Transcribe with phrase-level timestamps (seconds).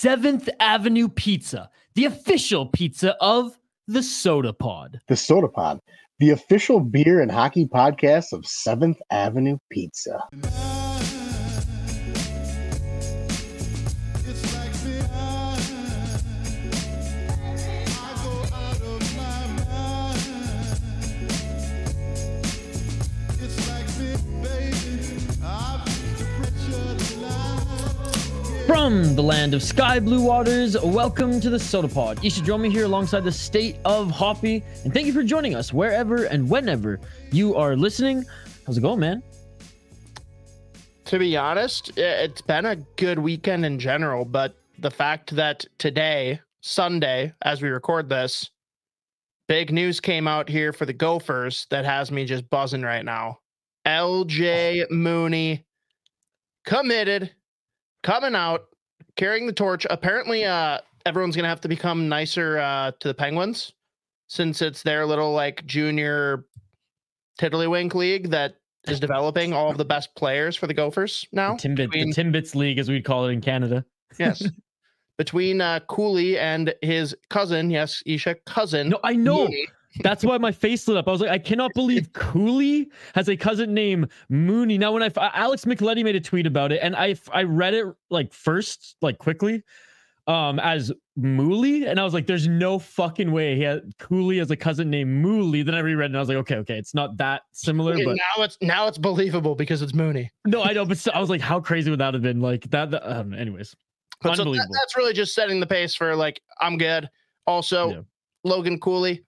[0.00, 3.58] Seventh Avenue Pizza, the official pizza of
[3.88, 5.00] the Sota Pod.
[5.08, 5.80] The Sota Pod,
[6.20, 10.22] the official beer and hockey podcast of Seventh Avenue Pizza.
[28.88, 32.24] From the land of sky blue waters, welcome to the Sota Pod.
[32.24, 35.54] You should join me here alongside the state of Hoppy, and thank you for joining
[35.54, 36.98] us wherever and whenever
[37.30, 38.24] you are listening.
[38.66, 39.22] How's it going, man?
[41.04, 46.40] To be honest, it's been a good weekend in general, but the fact that today,
[46.62, 48.50] Sunday, as we record this,
[49.48, 53.40] big news came out here for the Gophers that has me just buzzing right now.
[53.86, 55.66] LJ Mooney
[56.64, 57.34] committed
[58.02, 58.62] coming out
[59.18, 59.86] carrying the torch.
[59.90, 63.74] Apparently, uh, everyone's gonna have to become nicer uh, to the Penguins
[64.28, 66.46] since it's their little like junior
[67.38, 68.54] tiddlywink league that
[68.86, 71.56] is developing all of the best players for the Gophers now.
[71.56, 73.84] The Timbit, between, the Timbits League, as we'd call it in Canada.
[74.18, 74.42] yes.
[75.18, 78.90] Between uh, Cooley and his cousin, yes, Isha cousin.
[78.90, 79.46] No, I know.
[79.46, 79.66] Mooney,
[80.02, 81.08] that's why my face lit up.
[81.08, 84.78] I was like, I cannot believe Cooley has a cousin named Mooney.
[84.78, 87.86] Now, when I Alex McLetty made a tweet about it, and I I read it
[88.10, 89.62] like first, like quickly,
[90.28, 94.50] um, as Mooley, and I was like, there's no fucking way he had Cooley as
[94.50, 95.62] a cousin named Mooley.
[95.62, 98.16] Then I reread it and I was like, okay, okay, it's not that similar, but
[98.16, 100.30] now it's now it's believable because it's Mooney.
[100.46, 102.40] No, I know, but I was like, how crazy would that have been?
[102.40, 102.90] Like that.
[102.90, 103.74] that um, anyways,
[104.20, 104.66] but unbelievable.
[104.66, 107.08] So that, that's really just setting the pace for like I'm good.
[107.46, 108.00] Also, yeah.
[108.44, 109.24] Logan Cooley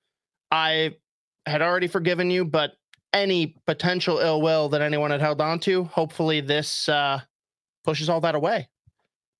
[0.50, 0.96] I
[1.46, 2.72] had already forgiven you, but
[3.12, 7.20] any potential ill will that anyone had held on to, hopefully this uh,
[7.84, 8.68] pushes all that away.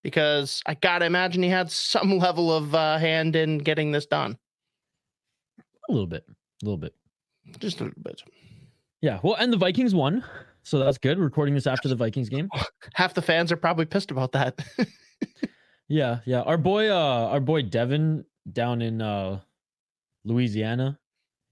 [0.03, 4.39] Because I gotta imagine he had some level of uh, hand in getting this done.
[5.89, 6.95] A little bit, a little bit,
[7.59, 8.23] just a little bit.
[9.03, 10.25] Yeah, well, and the Vikings won,
[10.63, 11.19] so that's good.
[11.19, 12.49] We're recording this after the Vikings game.
[12.95, 14.59] Half the fans are probably pissed about that.
[15.89, 16.43] yeah, yeah.
[16.43, 19.41] Our boy, uh, our boy Devin down in uh
[20.25, 20.99] Louisiana.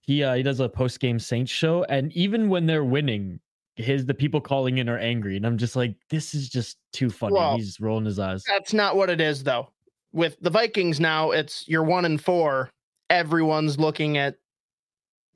[0.00, 3.40] He uh, he does a post game Saints show, and even when they're winning,
[3.76, 7.10] his the people calling in are angry, and I'm just like, this is just too
[7.10, 7.34] funny.
[7.34, 8.42] Well, He's rolling his eyes.
[8.46, 9.70] That's not what it is, though.
[10.12, 12.70] With the Vikings now, it's you're one and four.
[13.10, 14.36] Everyone's looking at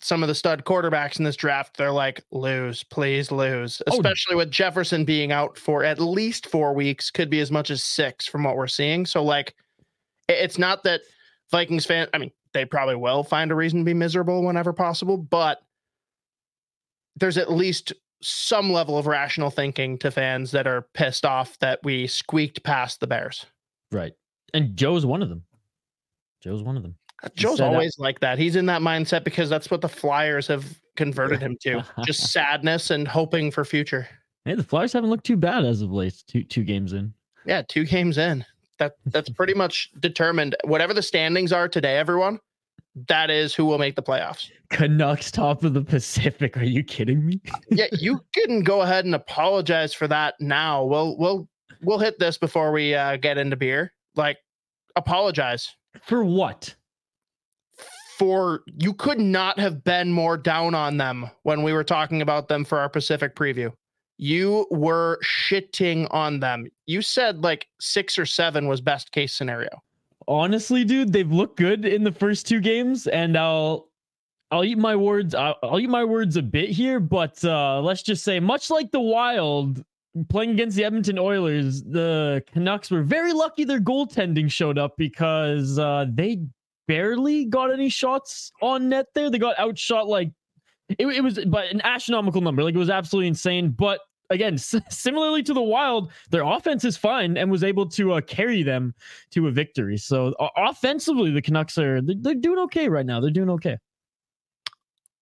[0.03, 1.77] some of the stud quarterbacks in this draft.
[1.77, 3.81] They're like, lose, please lose.
[3.87, 4.39] Oh, Especially oh.
[4.39, 8.27] with Jefferson being out for at least four weeks, could be as much as six
[8.27, 9.07] from what we're seeing.
[9.07, 9.55] So like,
[10.29, 11.03] it's not that
[11.51, 12.09] Vikings fan.
[12.13, 15.63] I mean, they probably will find a reason to be miserable whenever possible, but
[17.17, 17.93] there's at least
[18.23, 23.01] some level of rational thinking to fans that are pissed off that we squeaked past
[23.01, 23.47] the Bears.
[23.91, 24.13] Right.
[24.55, 25.43] And Joe's one of them.
[26.43, 26.95] Joe's one of them.
[27.23, 28.39] Uh, Joe's always like that.
[28.39, 30.65] He's in that mindset because that's what the Flyers have
[30.97, 31.85] converted him to.
[32.05, 34.09] Just sadness and hoping for future.
[34.45, 36.23] Hey, the Flyers haven't looked too bad as of late.
[36.27, 37.15] Two two games in.
[37.47, 38.45] Yeah, two games in
[38.83, 40.57] that that's pretty much determined.
[40.65, 42.41] Whatever the standings are today, everyone,
[43.09, 44.51] that is who will make the playoffs.
[44.71, 46.57] Canucks top of the Pacific.
[46.57, 47.41] Are you kidding me?
[47.71, 50.85] yeah, you can go ahead and apologize for that now.
[50.85, 51.49] We'll we'll
[51.83, 53.93] we'll hit this before we uh, get into beer.
[54.17, 54.39] Like,
[54.97, 55.69] apologize
[56.03, 56.75] for what?
[58.19, 62.47] For you could not have been more down on them when we were talking about
[62.47, 63.73] them for our Pacific preview
[64.23, 66.71] you were shitting on them.
[66.87, 69.83] You said like six or seven was best case scenario.
[70.29, 73.89] Honestly, dude, they've looked good in the first two games, and I'll
[74.53, 75.35] I'll eat my words.
[75.35, 78.93] I'll, I'll eat my words a bit here, but uh, let's just say, much like
[78.93, 79.83] the Wild
[80.29, 85.81] playing against the Edmonton Oilers, the Canucks were very lucky their goaltending showed up because
[85.81, 86.39] uh, they
[86.87, 89.31] barely got any shots on net there.
[89.31, 90.31] They got outshot like
[90.99, 92.63] it, it was, but an astronomical number.
[92.63, 93.71] Like it was absolutely insane.
[93.71, 93.99] But
[94.31, 98.21] again, s- similarly to the Wild, their offense is fine and was able to uh,
[98.21, 98.95] carry them
[99.31, 99.97] to a victory.
[99.97, 103.21] So uh, offensively, the Canucks are they're, they're doing okay right now.
[103.21, 103.79] They're doing okay.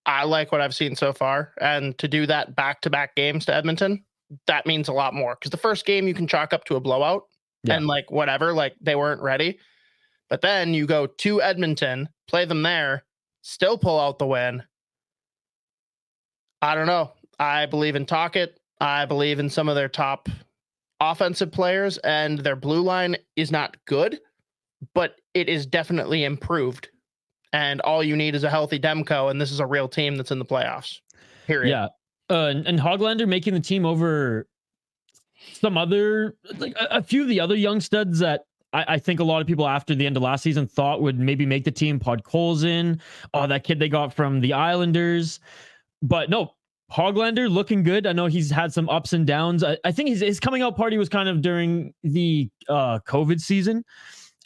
[0.07, 3.45] I like what I've seen so far, and to do that back to back games
[3.47, 4.03] to Edmonton,
[4.47, 5.37] that means a lot more.
[5.37, 7.25] Because the first game you can chalk up to a blowout,
[7.65, 7.75] yeah.
[7.75, 9.59] and like whatever, like they weren't ready.
[10.29, 13.05] But then you go to Edmonton, play them there,
[13.43, 14.63] still pull out the win.
[16.63, 17.13] I don't know.
[17.39, 18.60] I believe in Tocchet.
[18.81, 20.29] I believe in some of their top
[21.01, 24.21] offensive players, and their blue line is not good,
[24.95, 26.89] but it is definitely improved.
[27.53, 30.31] And all you need is a healthy Demko, and this is a real team that's
[30.31, 31.01] in the playoffs.
[31.47, 31.71] Period.
[31.71, 31.89] Yeah.
[32.35, 34.47] Uh, and, and Hoglander making the team over
[35.53, 38.43] some other, like a, a few of the other young studs that
[38.73, 41.45] I, think a lot of people after the end of last season thought would maybe
[41.45, 41.99] make the team.
[41.99, 43.01] Podkolzin,
[43.35, 45.41] oh, that kid they got from the Islanders.
[46.03, 46.55] But no,
[46.93, 48.07] Hoglander looking good.
[48.07, 49.63] I know he's had some ups and downs.
[49.63, 53.41] I, I think his, his coming out party was kind of during the uh, COVID
[53.41, 53.85] season.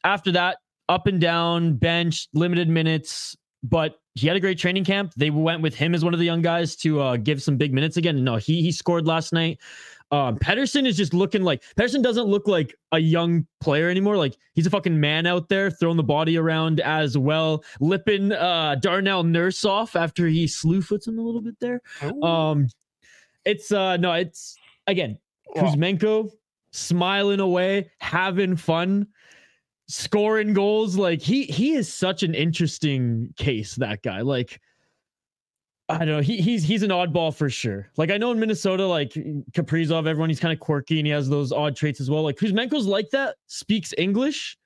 [0.05, 0.59] After that,
[0.89, 5.13] up and down, bench, limited minutes, but he had a great training camp.
[5.17, 7.73] They went with him as one of the young guys to uh, give some big
[7.73, 8.23] minutes again.
[8.23, 9.59] No, he he scored last night.
[10.15, 14.17] Um, Pettersson is just looking like Pettersson doesn't look like a young player anymore.
[14.17, 17.65] Like he's a fucking man out there throwing the body around as well.
[17.81, 21.81] Lipping uh, Darnell Nurse off after he slew foots him a little bit there.
[22.05, 22.23] Ooh.
[22.23, 22.69] Um,
[23.45, 24.57] it's uh no, it's
[24.87, 25.19] again
[25.57, 26.31] Kuzmenko
[26.71, 29.09] smiling away, having fun
[29.89, 30.97] scoring goals.
[30.97, 33.75] Like he he is such an interesting case.
[33.75, 34.61] That guy, like.
[35.89, 36.21] I don't know.
[36.21, 37.91] He, he's he's an oddball for sure.
[37.97, 39.11] Like I know in Minnesota, like
[39.53, 42.23] Kaprizov, everyone he's kind of quirky and he has those odd traits as well.
[42.23, 44.57] Like Kuzmenko's like that, speaks English,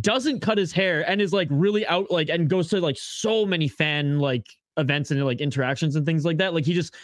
[0.00, 3.46] doesn't cut his hair, and is like really out like and goes to like so
[3.46, 4.44] many fan like
[4.76, 6.52] events and like interactions and things like that.
[6.52, 6.94] Like he just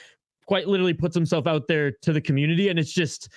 [0.46, 3.28] quite literally puts himself out there to the community, and it's just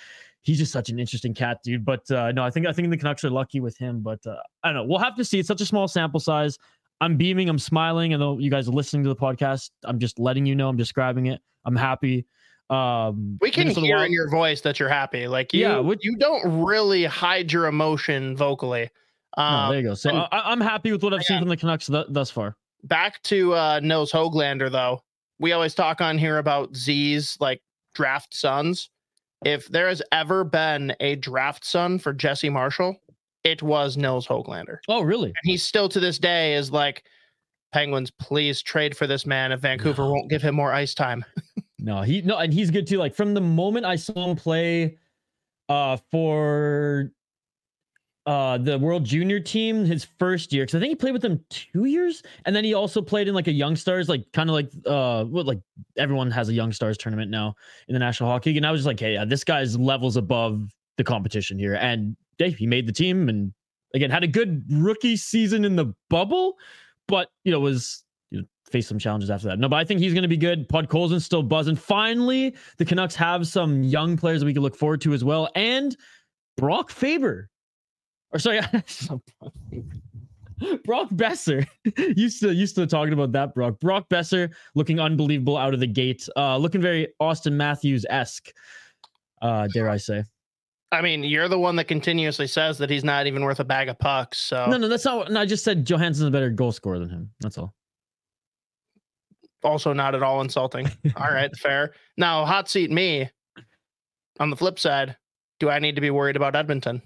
[0.41, 1.85] he's just such an interesting cat, dude.
[1.85, 4.01] But uh, no, I think I think the Canucks are lucky with him.
[4.01, 4.85] But uh, I don't know.
[4.85, 5.37] We'll have to see.
[5.37, 6.57] It's such a small sample size.
[7.01, 7.49] I'm beaming.
[7.49, 8.13] I'm smiling.
[8.13, 10.69] And though you guys are listening to the podcast, I'm just letting you know.
[10.69, 11.41] I'm describing it.
[11.65, 12.25] I'm happy.
[12.69, 15.27] Um, we can hear in your voice that you're happy.
[15.27, 18.89] Like you, yeah, what, you don't really hide your emotion vocally.
[19.37, 19.93] Um, no, there you go.
[19.93, 21.27] So and, I, am happy with what I've yeah.
[21.27, 22.55] seen from the Canucks th- thus far.
[22.83, 25.01] Back to uh, Nils Hoglander, though.
[25.39, 27.61] We always talk on here about Z's like
[27.93, 28.89] draft sons
[29.45, 32.97] if there has ever been a draft son for Jesse Marshall,
[33.45, 34.79] it was Nils Hoglander.
[34.89, 35.29] Oh, really?
[35.29, 37.03] And he's still to this day is like,
[37.71, 40.11] Penguins, please trade for this man if Vancouver no.
[40.11, 41.23] won't give him more ice time.
[41.79, 42.97] no, he no, and he's good too.
[42.97, 44.97] Like from the moment I saw him play
[45.67, 47.11] uh for
[48.25, 51.43] uh the World Junior team his first year because I think he played with them
[51.49, 54.53] two years, and then he also played in like a Young Stars, like kind of
[54.53, 55.59] like uh what like
[55.97, 57.55] everyone has a Young Stars tournament now
[57.89, 60.15] in the National Hockey League, and I was just like, hey, yeah, this guy's levels
[60.15, 63.53] above the competition here, and yeah, he made the team, and
[63.93, 66.57] again had a good rookie season in the bubble,
[67.07, 69.59] but you know was you know, face some challenges after that.
[69.59, 70.67] No, but I think he's going to be good.
[70.69, 71.75] Podkolzin's still buzzing.
[71.75, 75.49] Finally, the Canucks have some young players that we can look forward to as well,
[75.55, 75.95] and
[76.57, 77.49] Brock Faber
[78.35, 78.59] or sorry,
[80.85, 81.65] Brock Boeser
[82.17, 83.79] used to used to talking about that Brock.
[83.79, 86.27] Brock Boeser looking unbelievable out of the gate.
[86.35, 88.51] Uh, looking very Auston Matthews esque.
[89.41, 90.23] Uh, dare I say?
[90.95, 93.89] I mean, you're the one that continuously says that he's not even worth a bag
[93.89, 94.37] of pucks.
[94.39, 95.31] So no, no, that's not.
[95.31, 97.31] No, I just said Johansson's a better goal scorer than him.
[97.41, 97.73] That's all.
[99.63, 100.89] Also, not at all insulting.
[101.15, 101.93] all right, fair.
[102.17, 103.29] Now, hot seat me.
[104.39, 105.15] On the flip side,
[105.59, 107.01] do I need to be worried about Edmonton?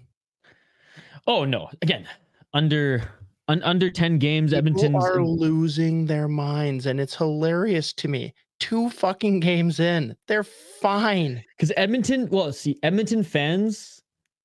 [1.28, 1.70] Oh no!
[1.82, 2.08] Again,
[2.54, 3.04] under
[3.48, 8.34] un, under ten games, Edmonton are losing their minds, and it's hilarious to me.
[8.60, 11.44] Two fucking games in, they're fine.
[11.56, 14.02] Because Edmonton, well, see, Edmonton fans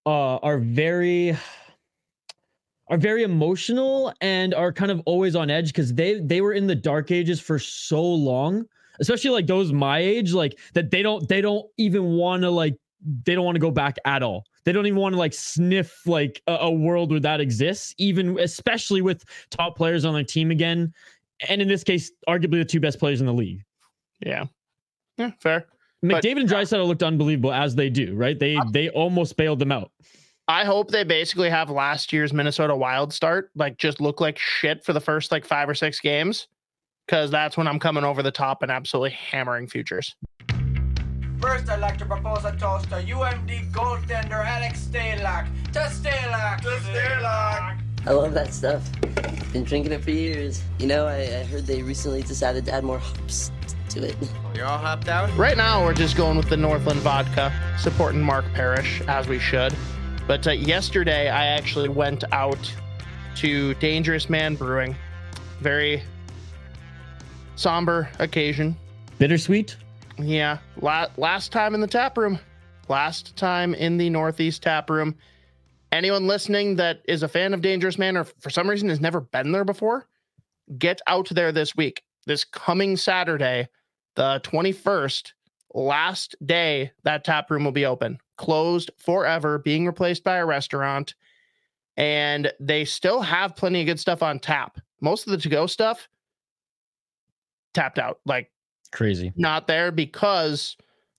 [0.06, 1.36] uh, are very
[2.88, 6.66] are very emotional and are kind of always on edge because they they were in
[6.66, 8.62] the dark ages for so long
[9.00, 12.76] especially like those my age like that they don't they don't even want to like
[13.24, 16.06] they don't want to go back at all they don't even want to like sniff
[16.06, 20.50] like a, a world where that exists, even especially with top players on their team
[20.50, 20.92] again.
[21.48, 23.62] And in this case, arguably the two best players in the league.
[24.24, 24.46] Yeah.
[25.18, 25.66] Yeah, fair.
[26.04, 28.38] McDavid but, and Draisaitl looked unbelievable as they do, right?
[28.38, 29.90] They they almost bailed them out.
[30.46, 34.84] I hope they basically have last year's Minnesota Wild start, like just look like shit
[34.84, 36.48] for the first like five or six games,
[37.06, 40.14] because that's when I'm coming over the top and absolutely hammering futures.
[41.40, 45.46] First, I'd like to propose a toast to UMD goaltender Alex Stalock.
[45.72, 46.60] To Stalock!
[46.62, 47.80] To Stalock!
[48.06, 48.86] I love that stuff.
[49.52, 50.62] Been drinking it for years.
[50.78, 53.50] You know, I, I heard they recently decided to add more hops
[53.94, 54.16] to it.
[54.54, 55.34] You're all hopped out?
[55.36, 59.74] Right now, we're just going with the Northland vodka, supporting Mark Parrish, as we should.
[60.26, 62.72] But uh, yesterday, I actually went out
[63.36, 64.96] to Dangerous Man Brewing.
[65.60, 66.02] Very
[67.56, 68.76] somber occasion.
[69.18, 69.76] Bittersweet?
[70.18, 72.38] Yeah, la- last time in the tap room.
[72.88, 75.14] Last time in the Northeast tap room.
[75.92, 79.20] Anyone listening that is a fan of Dangerous Man or for some reason has never
[79.20, 80.06] been there before,
[80.78, 82.02] get out there this week.
[82.26, 83.68] This coming Saturday,
[84.16, 85.32] the 21st,
[85.74, 88.18] last day that tap room will be open.
[88.36, 91.14] Closed forever, being replaced by a restaurant.
[91.96, 94.80] And they still have plenty of good stuff on tap.
[95.00, 96.08] Most of the to go stuff
[97.72, 98.20] tapped out.
[98.24, 98.50] Like
[98.94, 99.32] Crazy.
[99.36, 100.76] Not there because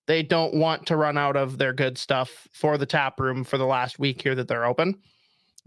[0.07, 3.57] they don't want to run out of their good stuff for the tap room for
[3.57, 4.97] the last week here that they're open.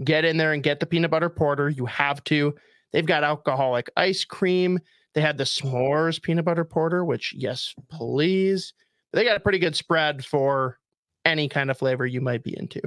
[0.05, 1.69] get in there and get the peanut butter porter.
[1.69, 2.55] You have to.
[2.93, 4.81] They've got alcoholic ice cream.
[5.15, 8.73] They had the s'mores peanut butter porter, which, yes, please.
[9.13, 10.79] They got a pretty good spread for
[11.25, 12.83] any kind of flavor you might be into.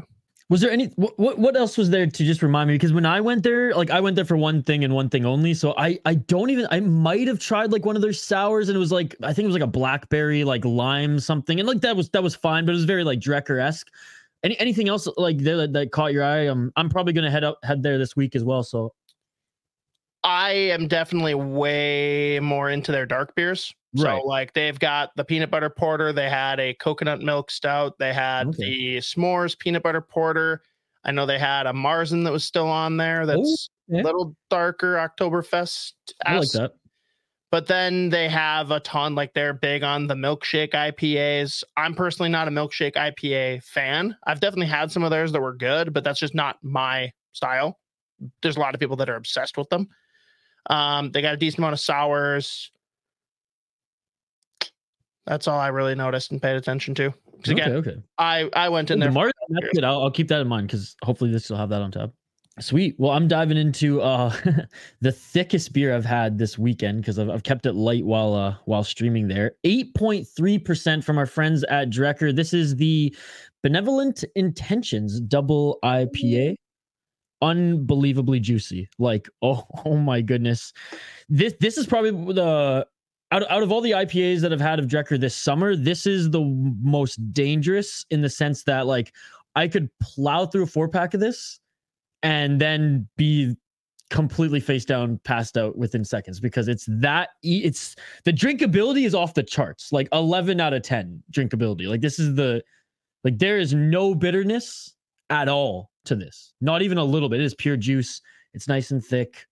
[0.51, 2.73] Was there any what, what else was there to just remind me?
[2.73, 5.25] Because when I went there, like I went there for one thing and one thing
[5.25, 5.53] only.
[5.53, 8.75] So I I don't even I might have tried like one of their sours and
[8.75, 11.79] it was like I think it was like a blackberry like lime something and like
[11.81, 13.87] that was that was fine, but it was very like Drekker esque.
[14.43, 16.47] Any anything else like there that, that caught your eye?
[16.47, 18.61] Um, I'm probably gonna head up head there this week as well.
[18.61, 18.93] So
[20.23, 23.73] I am definitely way more into their dark beers.
[23.97, 24.21] Right.
[24.21, 28.13] So like they've got the peanut butter porter, they had a coconut milk stout, they
[28.13, 28.63] had Okay.
[28.63, 30.61] the s'mores peanut butter porter.
[31.03, 34.01] I know they had a Marzen that was still on there oh, that's yeah.
[34.01, 35.93] a little darker Oktoberfest.
[36.25, 36.73] I like that.
[37.49, 41.63] But then they have a ton, like they're big on the milkshake IPAs.
[41.75, 44.15] I'm personally not a milkshake IPA fan.
[44.25, 47.77] I've definitely had some of theirs that were good, but that's just not my style.
[48.41, 49.89] There's a lot of people that are obsessed with them.
[50.69, 52.71] Um, they got a decent amount of sours.
[55.25, 57.11] That's all I really noticed and paid attention to.
[57.11, 58.01] 'Cause again, Okay, okay.
[58.17, 59.31] I I went in The there.
[59.49, 59.83] That's good.
[59.83, 62.13] I'll, I'll keep that in mind because hopefully this will have that on top.
[62.59, 62.95] Sweet.
[62.99, 64.31] Well, I'm diving into uh
[65.01, 68.55] the thickest beer I've had this weekend because I've, I've kept it light while uh
[68.65, 69.53] while streaming there.
[69.63, 72.35] 8.3% from our friends at Drekker.
[72.35, 73.15] This is the
[73.63, 76.55] Benevolent Intentions double IPA.
[77.41, 78.89] Unbelievably juicy.
[78.99, 80.73] Like, oh, oh my goodness.
[81.29, 82.85] This this is probably the
[83.31, 86.29] out, out of all the IPAs that I've had of Drekker this summer, this is
[86.29, 86.41] the
[86.81, 89.13] most dangerous in the sense that like
[89.55, 91.59] I could plow through a four pack of this
[92.23, 93.55] and then be
[94.09, 97.95] completely face down, passed out within seconds because it's that it's
[98.25, 101.87] the drinkability is off the charts, like 11 out of 10 drinkability.
[101.87, 102.61] Like this is the
[103.23, 104.93] like there is no bitterness
[105.29, 107.39] at all to this, not even a little bit.
[107.39, 108.21] It is pure juice.
[108.53, 109.45] It's nice and thick.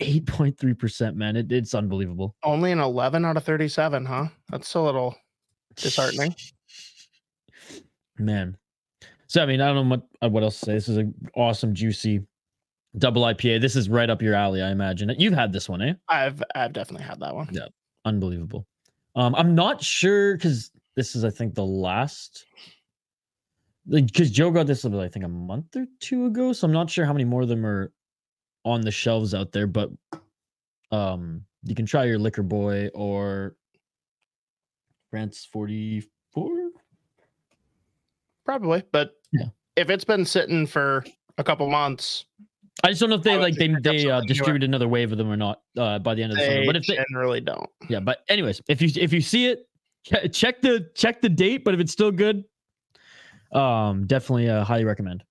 [0.00, 1.36] 8.3%, man.
[1.36, 2.34] It, it's unbelievable.
[2.42, 4.26] Only an 11 out of 37, huh?
[4.50, 5.14] That's a little
[5.76, 6.34] disheartening.
[8.18, 8.56] Man.
[9.26, 10.72] So I mean, I don't know what uh, what else to say.
[10.74, 12.20] This is an awesome, juicy
[12.96, 13.60] double IPA.
[13.60, 15.12] This is right up your alley, I imagine.
[15.18, 15.94] You've had this one, eh?
[16.08, 17.48] I've I've definitely had that one.
[17.50, 17.66] Yeah.
[18.04, 18.66] Unbelievable.
[19.16, 22.46] Um, I'm not sure because this is, I think, the last.
[23.88, 26.52] Because Joe got this, I think, a month or two ago.
[26.52, 27.92] So I'm not sure how many more of them are
[28.64, 29.66] on the shelves out there.
[29.66, 29.90] But
[30.90, 33.56] um, you can try your Liquor Boy or
[35.10, 36.70] France 44.
[38.44, 39.46] Probably, but Yeah.
[39.76, 41.04] if it's been sitting for
[41.38, 42.24] a couple months,
[42.82, 44.22] I just don't know if they like they they uh, something newer.
[44.26, 46.62] distribute another wave of them or not uh, by the end of the summer.
[46.66, 47.70] But if they, generally don't.
[47.88, 49.66] yeah, but anyways, if you if you see it,
[50.32, 51.64] check the check the date.
[51.64, 52.44] But if it's still good,
[53.54, 55.22] um, definitely uh, highly recommend.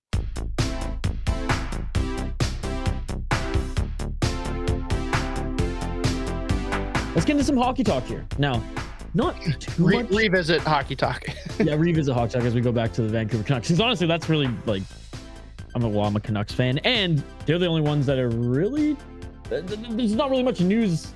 [7.14, 8.60] Let's get into some hockey talk here now.
[9.14, 10.10] Not too Re- much.
[10.10, 11.24] revisit hockey talk.
[11.60, 13.68] yeah, revisit hockey talk as we go back to the Vancouver Canucks.
[13.68, 14.82] Because honestly, that's really like,
[15.76, 18.96] I'm a well, I'm a Canucks fan, and they're the only ones that are really.
[19.48, 21.12] th- th- There's not really much news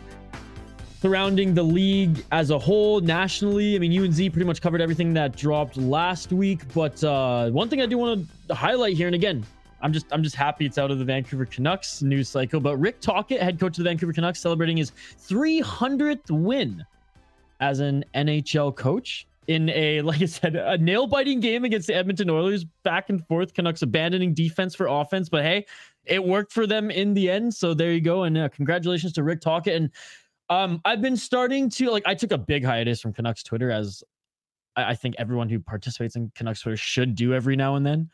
[1.00, 3.76] surrounding the league as a whole nationally.
[3.76, 6.62] I mean, UNZ pretty much covered everything that dropped last week.
[6.74, 9.44] But uh, one thing I do want to highlight here, and again,
[9.80, 12.58] I'm just I'm just happy it's out of the Vancouver Canucks news cycle.
[12.60, 14.90] But Rick Tocchet, head coach of the Vancouver Canucks, celebrating his
[15.28, 16.84] 300th win
[17.60, 21.94] as an NHL coach in a, like I said, a nail biting game against the
[21.94, 25.28] Edmonton Oilers, back and forth, Canucks abandoning defense for offense.
[25.28, 25.64] But hey,
[26.04, 27.54] it worked for them in the end.
[27.54, 28.24] So there you go.
[28.24, 29.74] And uh, congratulations to Rick Tocchet.
[29.74, 29.90] And
[30.50, 34.02] um, I've been starting to, like, I took a big hiatus from Canucks Twitter, as
[34.76, 38.10] I, I think everyone who participates in Canucks Twitter should do every now and then.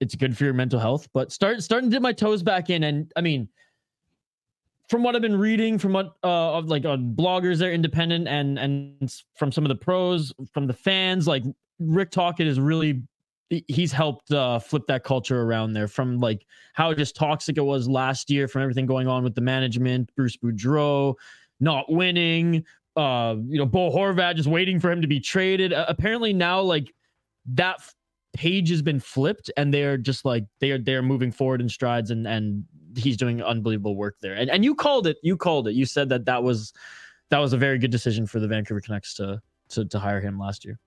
[0.00, 2.82] It's good for your mental health, but start starting to dip my toes back in.
[2.82, 3.48] And I mean,
[4.88, 8.58] from what I've been reading, from what uh of like on bloggers, they're independent, and
[8.58, 11.44] and from some of the pros, from the fans, like
[11.78, 13.02] Rick Tocchet is really
[13.68, 17.88] he's helped uh flip that culture around there from like how just toxic it was
[17.88, 21.14] last year, from everything going on with the management, Bruce Boudreau
[21.62, 22.64] not winning,
[22.96, 25.72] uh, you know, Bo Horvat just waiting for him to be traded.
[25.72, 26.92] Uh, apparently now, like
[27.46, 27.94] that f-
[28.34, 32.10] page has been flipped, and they're just like they are they're moving forward in strides,
[32.10, 32.64] and and
[32.96, 34.34] he's doing unbelievable work there.
[34.34, 35.74] And and you called it, you called it.
[35.74, 36.72] You said that that was
[37.30, 39.40] that was a very good decision for the Vancouver Canucks to
[39.70, 40.78] to to hire him last year.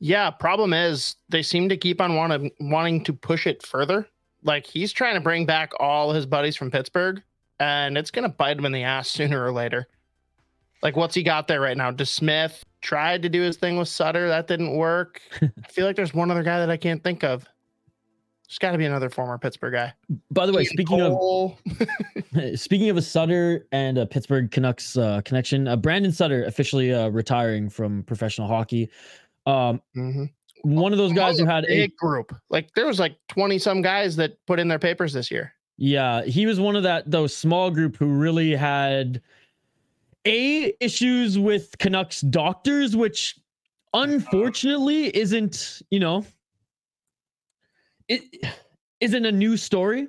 [0.00, 4.08] Yeah, problem is they seem to keep on wanting wanting to push it further.
[4.42, 7.22] Like he's trying to bring back all his buddies from Pittsburgh,
[7.62, 9.86] and it's gonna bite him in the ass sooner or later.
[10.82, 11.92] Like what's he got there right now?
[11.92, 15.20] DeSmith tried to do his thing with Sutter, that didn't work.
[15.42, 17.44] I feel like there's one other guy that I can't think of.
[18.48, 19.94] There's got to be another former Pittsburgh guy.
[20.30, 25.20] By the way, Keaton speaking of Speaking of a Sutter and a Pittsburgh Canucks uh,
[25.24, 28.90] connection, uh, Brandon Sutter officially uh, retiring from professional hockey.
[29.46, 30.30] Um, Mhm.
[30.62, 34.16] one of those guys who had a group, like there was like 20 some guys
[34.16, 35.54] that put in their papers this year.
[35.76, 39.20] Yeah, he was one of that those small group who really had
[40.26, 43.38] a issues with Canucks doctors, which
[43.94, 46.24] unfortunately isn't you know
[48.08, 48.22] it
[49.00, 50.08] isn't a new story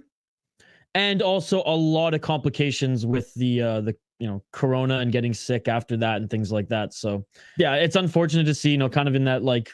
[0.96, 5.34] and also a lot of complications with the uh the you know corona and getting
[5.34, 6.94] sick after that and things like that.
[6.94, 7.26] So
[7.58, 9.72] yeah it's unfortunate to see you know kind of in that like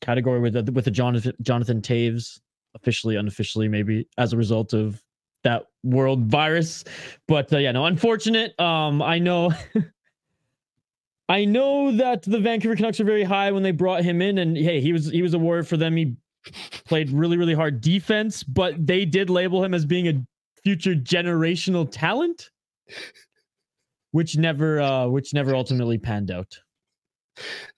[0.00, 2.38] category with the with the jonathan jonathan toews
[2.80, 5.02] officially unofficially maybe as a result of
[5.44, 6.84] that world virus.
[7.26, 8.58] But uh, yeah no unfortunate.
[8.60, 9.52] Um i know
[11.28, 14.56] i know that the vancouver canucks are very high when they brought him in and
[14.56, 15.96] hey he was he was a warrior for them.
[15.96, 16.16] He
[16.86, 20.14] played really really hard defense but they did label him as being a
[20.62, 22.50] future generational talent
[24.12, 26.58] which never uh which never ultimately panned out.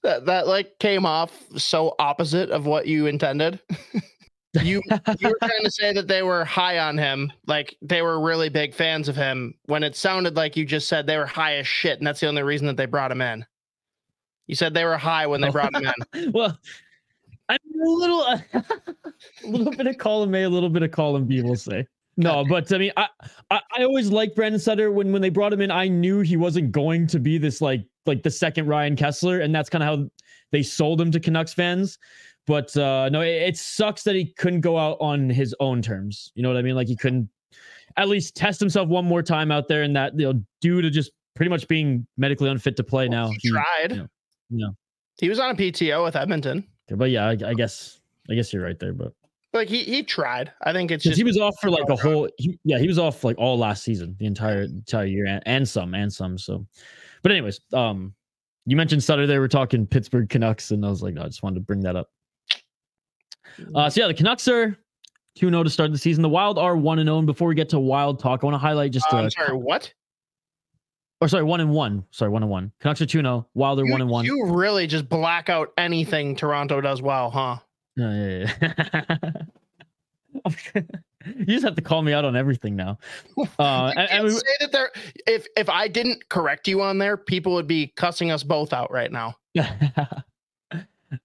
[0.02, 3.60] That that like came off so opposite of what you intended.
[4.62, 4.82] you
[5.18, 8.48] you were trying to say that they were high on him, like they were really
[8.48, 11.66] big fans of him, when it sounded like you just said they were high as
[11.66, 13.44] shit, and that's the only reason that they brought him in.
[14.46, 15.52] You said they were high when they Oh.
[15.52, 16.32] brought him in.
[16.32, 16.58] well
[17.48, 18.42] i'm a little a
[19.44, 21.84] little bit of column a a little bit of column b we'll say
[22.16, 23.08] no but i mean I,
[23.50, 26.36] I i always liked brandon sutter when when they brought him in i knew he
[26.36, 29.88] wasn't going to be this like like the second ryan kesler and that's kind of
[29.98, 30.10] how
[30.52, 31.98] they sold him to canucks fans
[32.50, 36.32] but uh no it, it sucks that he couldn't go out on his own terms
[36.34, 37.28] you know what i mean like he couldn't
[37.96, 40.90] at least test himself one more time out there and that you know due to
[40.90, 43.92] just pretty much being medically unfit to play now he tried.
[43.92, 44.06] yeah.
[44.50, 44.68] Yeah.
[45.20, 46.66] He was on a PTO with Edmonton.
[46.88, 48.92] Okay, but yeah, I, I guess I guess you're right there.
[48.92, 49.12] But
[49.52, 50.52] Like he he tried.
[50.62, 52.98] I think it's just he was off for like a whole, he, yeah, he was
[52.98, 56.38] off like all last season, the entire entire year, and, and some, and some.
[56.38, 56.66] So,
[57.22, 58.14] but anyways, um,
[58.66, 59.26] you mentioned Sutter.
[59.26, 61.80] They were talking Pittsburgh Canucks, and I was like, no, I just wanted to bring
[61.80, 62.10] that up.
[63.74, 64.76] Uh, so yeah, the Canucks are
[65.36, 66.22] two zero to start the season.
[66.22, 67.18] The Wild are one and zero.
[67.18, 69.30] And before we get to Wild talk, I want to highlight just Uh, uh, I'm
[69.30, 69.92] sorry, what?
[71.20, 72.04] or sorry, one and one.
[72.10, 72.72] Sorry, one and one.
[72.80, 73.46] Canucks are two zero.
[73.54, 74.24] Wild are You, one and one.
[74.24, 77.56] you really just black out anything Toronto does well, huh?
[77.96, 79.30] Yeah, yeah, yeah.
[81.26, 82.98] you just have to call me out on everything now.
[83.58, 84.90] Uh, and- and we- say that there.
[85.26, 88.90] If if I didn't correct you on there, people would be cussing us both out
[88.90, 89.34] right now.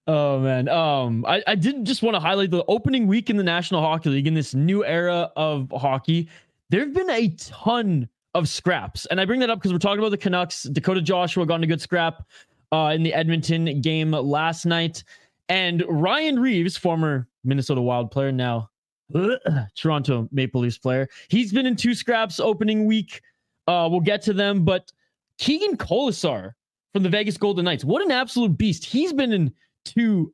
[0.06, 0.68] oh man.
[0.68, 4.10] Um, I, I did just want to highlight the opening week in the National Hockey
[4.10, 6.28] League in this new era of hockey.
[6.70, 10.00] There have been a ton of scraps, and I bring that up because we're talking
[10.00, 10.64] about the Canucks.
[10.64, 12.26] Dakota Joshua got in a good scrap
[12.72, 15.04] uh, in the Edmonton game last night,
[15.48, 18.70] and Ryan Reaves, former Minnesota Wild player, now
[19.76, 23.22] Toronto Maple Leafs player, he's been in two scraps opening week.
[23.68, 24.92] Uh, we'll get to them, but
[25.38, 26.52] Keegan Kolesar
[26.92, 27.84] from the Vegas Golden Knights.
[27.84, 28.84] What an absolute beast.
[28.84, 29.52] He's been in
[29.86, 30.32] two,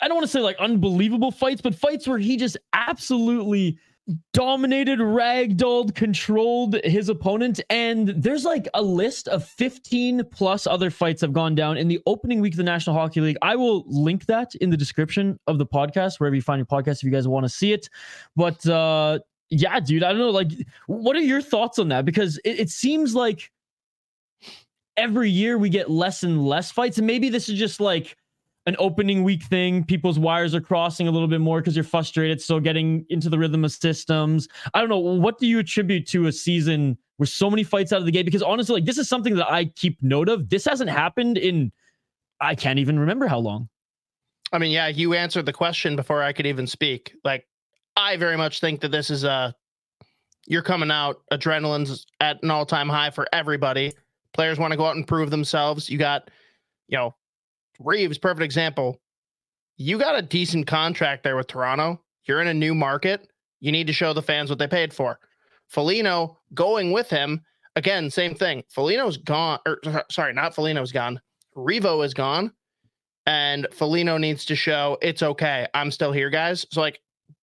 [0.00, 3.78] I don't want to say like unbelievable fights, but fights where he just absolutely
[4.34, 7.60] dominated, ragdolled, controlled his opponent.
[7.70, 12.00] And there's like a list of 15 plus other fights have gone down in the
[12.06, 13.38] opening week of the National Hockey League.
[13.40, 16.98] I will link that in the description of the podcast, wherever you find your podcast,
[16.98, 17.88] if you guys want to see it.
[18.36, 19.20] But uh
[19.50, 20.30] yeah, dude, I don't know.
[20.30, 20.50] Like,
[20.86, 22.04] what are your thoughts on that?
[22.04, 23.50] Because it, it seems like
[24.96, 26.98] every year we get less and less fights.
[26.98, 28.16] And maybe this is just like
[28.66, 29.84] an opening week thing.
[29.84, 32.40] People's wires are crossing a little bit more because you're frustrated.
[32.40, 34.48] So getting into the rhythm of systems.
[34.72, 34.98] I don't know.
[34.98, 38.24] What do you attribute to a season where so many fights out of the gate?
[38.24, 40.48] Because honestly, like this is something that I keep note of.
[40.48, 41.72] This hasn't happened in
[42.40, 43.68] I can't even remember how long.
[44.52, 47.14] I mean, yeah, you answered the question before I could even speak.
[47.24, 47.46] Like,
[47.96, 49.54] I very much think that this is a
[50.46, 53.92] you're coming out, adrenaline's at an all time high for everybody.
[54.32, 55.88] Players want to go out and prove themselves.
[55.88, 56.30] You got,
[56.88, 57.14] you know,
[57.84, 59.00] Reaves, perfect example.
[59.76, 62.00] You got a decent contract there with Toronto.
[62.26, 63.28] You're in a new market.
[63.60, 65.18] You need to show the fans what they paid for.
[65.68, 67.42] Foligno going with him
[67.76, 68.62] again, same thing.
[68.68, 71.20] Foligno's gone, or sorry, not Foligno's gone.
[71.56, 72.52] Revo is gone
[73.26, 75.66] and Foligno needs to show it's okay.
[75.74, 76.66] I'm still here, guys.
[76.70, 77.00] So like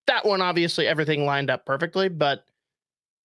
[0.07, 2.45] that one, obviously everything lined up perfectly, but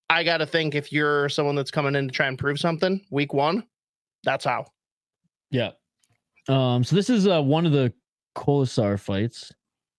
[0.09, 3.05] I got to think if you're someone that's coming in to try and prove something,
[3.11, 3.65] week one,
[4.25, 4.67] that's how.
[5.51, 5.73] Yeah.
[6.49, 7.93] Um, so this is uh, one of the
[8.37, 9.53] Kolesar fights.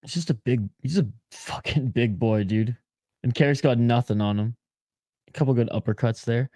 [0.04, 2.76] It's just a big, he's a fucking big boy, dude.
[3.24, 4.56] And Carrick's got nothing on him.
[5.28, 6.50] A couple good uppercuts there.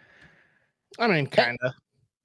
[1.00, 1.74] I mean, kind of.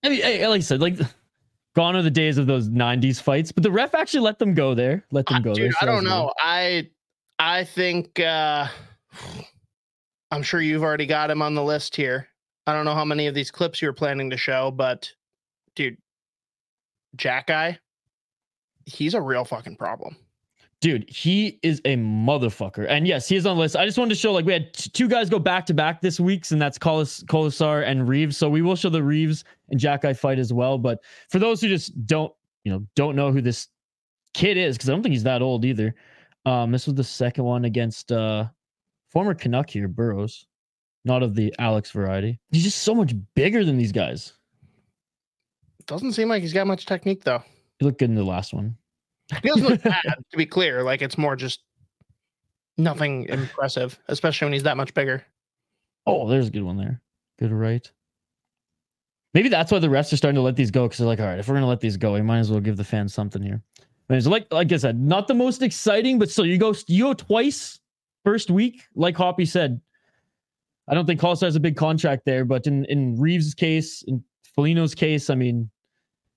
[0.05, 0.99] I mean, hey, like I said, like
[1.75, 4.75] gone are the days of those '90s fights, but the ref actually let them go
[4.75, 5.05] there.
[5.11, 5.67] Let them go there.
[5.67, 6.33] Dude, so I don't know.
[6.39, 6.91] I
[7.39, 8.69] I think uh
[10.31, 12.29] I'm sure you've already got him on the list here.
[12.67, 15.13] I don't know how many of these clips you're planning to show, but
[15.77, 15.97] dude,
[17.17, 17.79] Xhekaj,
[18.87, 20.17] he's a real fucking problem.
[20.81, 22.87] Dude, he is a motherfucker.
[22.89, 23.77] And yes, he is on the list.
[23.77, 26.03] I just wanted to show like we had t- two guys go back to back
[26.03, 28.37] this week, and that's Kolis- Kolesar and Reaves.
[28.37, 30.77] So we will show the Reaves and Xhekaj fight as well.
[30.77, 31.01] But
[31.31, 32.33] for those who just don't,
[32.65, 33.69] you know, don't know who this
[34.35, 35.95] kid is, because I don't think he's that old either.
[36.45, 38.45] Um, this was the second one against uh
[39.09, 40.47] former Canuck here, Burroughs.
[41.07, 42.39] Not of the Alex variety.
[42.51, 44.35] He's just so much bigger than these guys.
[45.87, 47.43] Doesn't seem like he's got much technique though.
[47.79, 48.77] He looked good in the last one.
[49.43, 50.83] He doesn't look bad, to be clear.
[50.83, 51.61] Like it's more just
[52.79, 55.25] nothing impressive, especially when he's that much bigger.
[56.07, 57.01] Oh, there's a good one there.
[57.39, 57.91] Good right.
[59.35, 61.27] Maybe that's why the refs are starting to let these go because they're like, all
[61.27, 63.43] right, if we're gonna let these go, we might as well give the fans something
[63.43, 63.63] here.
[64.09, 66.75] I mean, so like like I said, not the most exciting, but still, you go
[66.87, 67.81] you go twice
[68.25, 69.81] first week, like Hoppy said.
[70.89, 74.23] I don't think Kolesar has a big contract there, but in in Reaves' case, in
[74.55, 75.69] Foligno's case, I mean,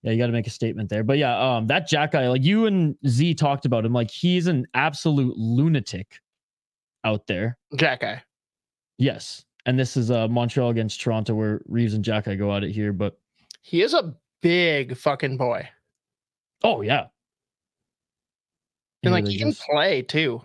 [0.04, 1.04] yeah, you got to make a statement there.
[1.04, 4.66] But yeah, um, that Xhekaj, like you and Z talked about him, like he's an
[4.74, 6.20] absolute lunatic
[7.04, 7.58] out there.
[7.74, 8.22] Xhekaj.
[8.98, 9.44] Yes.
[9.66, 12.94] And this is uh Montreal against Toronto where Reaves and Xhekaj go at it here,
[12.94, 13.20] but
[13.62, 15.68] He is a big fucking boy.
[16.64, 17.08] oh yeah.
[19.04, 20.42] And Yeah, like he can play too.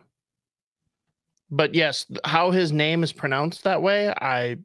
[1.51, 4.57] But yes, how his name is pronounced that way, I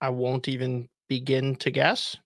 [0.00, 2.16] I won't even begin to guess.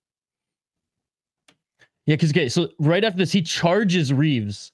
[2.07, 4.73] Yeah, because okay, so right after this, he charges Reaves.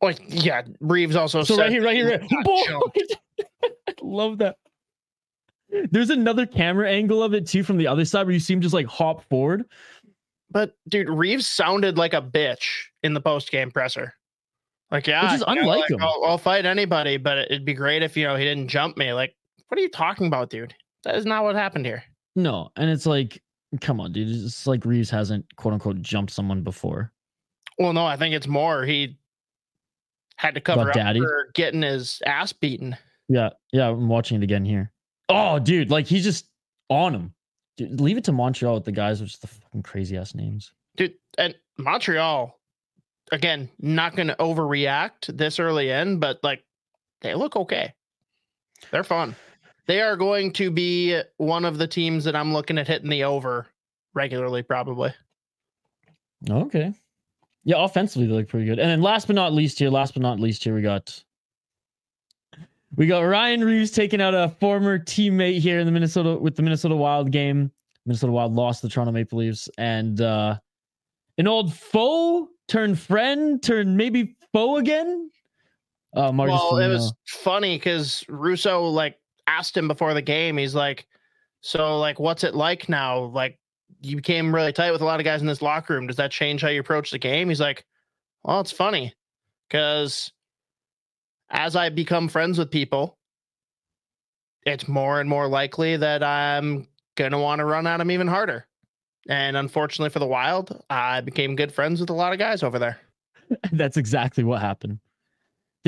[0.00, 2.62] Oh yeah, Reaves also So said right here, right here, right got Boy!
[2.66, 3.16] choked.
[3.64, 4.56] I love that.
[5.90, 8.60] There's another camera angle of it too from the other side where you see him
[8.60, 9.64] just like hop forward.
[10.50, 12.64] But dude, Reaves sounded like a bitch
[13.02, 14.14] in the post game presser.
[14.90, 16.02] Like, yeah, is you know, like, him.
[16.02, 19.12] I'll, I'll fight anybody, but it'd be great if you know he didn't jump me.
[19.12, 19.34] Like,
[19.68, 20.74] what are you talking about, dude?
[21.04, 22.02] That is not what happened here.
[22.34, 23.42] No, and it's like,
[23.80, 24.28] come on, dude.
[24.28, 27.12] It's like Reaves hasn't quote unquote jumped someone before.
[27.78, 29.18] Well, no, I think it's more he
[30.36, 31.20] had to cover up daddy?
[31.20, 32.96] for getting his ass beaten.
[33.28, 34.92] Yeah, yeah, I'm watching it again here.
[35.28, 36.46] Oh, dude, like he's just
[36.88, 37.34] on him.
[37.76, 40.72] Dude, leave it to Montreal with the guys with just the fucking crazy ass names.
[40.96, 42.58] Dude, and Montreal,
[43.30, 46.64] again, not going to overreact this early in, but like
[47.20, 47.94] they look okay.
[48.90, 49.36] They're fun.
[49.88, 53.24] They are going to be one of the teams that I'm looking at hitting the
[53.24, 53.66] over
[54.14, 55.14] regularly, probably.
[56.48, 56.92] Okay.
[57.64, 58.78] Yeah, offensively they look pretty good.
[58.78, 61.24] And then last but not least here, last but not least here, we got
[62.96, 66.62] we got Ryan Reaves taking out a former teammate here in the Minnesota with the
[66.62, 67.72] Minnesota Wild game.
[68.04, 70.58] Minnesota Wild lost the Toronto Maple Leafs, and uh
[71.38, 75.30] an old foe turned friend turned maybe foe again.
[76.14, 80.56] Uh, Marcus well, it was funny because Russo like asked him before the game.
[80.56, 81.06] He's like,
[81.60, 83.24] "So, like, what's it like now?
[83.24, 83.58] Like,
[84.00, 86.06] you became really tight with a lot of guys in this locker room.
[86.06, 87.84] Does that change how you approach the game?" He's like,
[88.44, 89.14] "Well, it's funny
[89.68, 90.32] because
[91.50, 93.18] as I become friends with people,
[94.66, 98.66] it's more and more likely that I'm gonna want to run at them even harder."
[99.28, 102.78] And unfortunately for the Wild, I became good friends with a lot of guys over
[102.78, 102.98] there.
[103.72, 105.00] That's exactly what happened.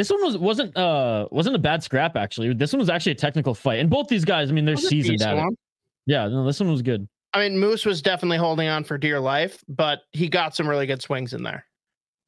[0.01, 2.55] This one was wasn't uh wasn't a bad scrap actually.
[2.55, 4.77] This one was actually a technical fight, and both these guys, I mean, they're It
[4.77, 5.59] was a seasoned decent at it.
[6.07, 7.07] Yeah, no, this one was good.
[7.35, 10.87] I mean, Moose was definitely holding on for dear life, but he got some really
[10.87, 11.67] good swings in there.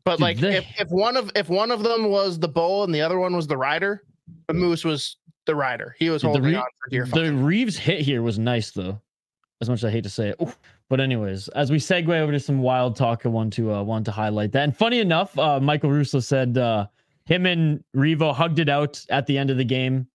[0.05, 2.85] But Dude, like, they- if, if one of if one of them was the bull
[2.85, 4.03] and the other one was the rider,
[4.49, 5.97] the Moose was the rider.
[5.99, 7.43] He was Dude, the holding Re- on for dear The fucking.
[7.43, 9.01] Reaves hit here was nice though.
[9.63, 10.37] As much as I hate to say it.
[10.43, 10.59] Oof.
[10.91, 14.05] But anyways, as we segue over to some wild talk, I want to uh, want
[14.05, 14.65] to highlight that.
[14.65, 16.87] And funny enough, uh, Michael Russo said uh,
[17.25, 20.07] him and Revo hugged it out at the end of the game,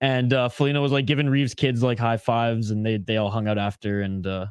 [0.00, 3.30] and uh, Foligno was like giving Reaves kids like high fives, and they they all
[3.30, 4.02] hung out after.
[4.02, 4.46] And uh,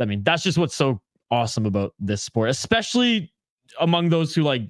[0.00, 3.32] I mean, that's just what's so awesome about this sport, especially
[3.80, 4.62] among those who like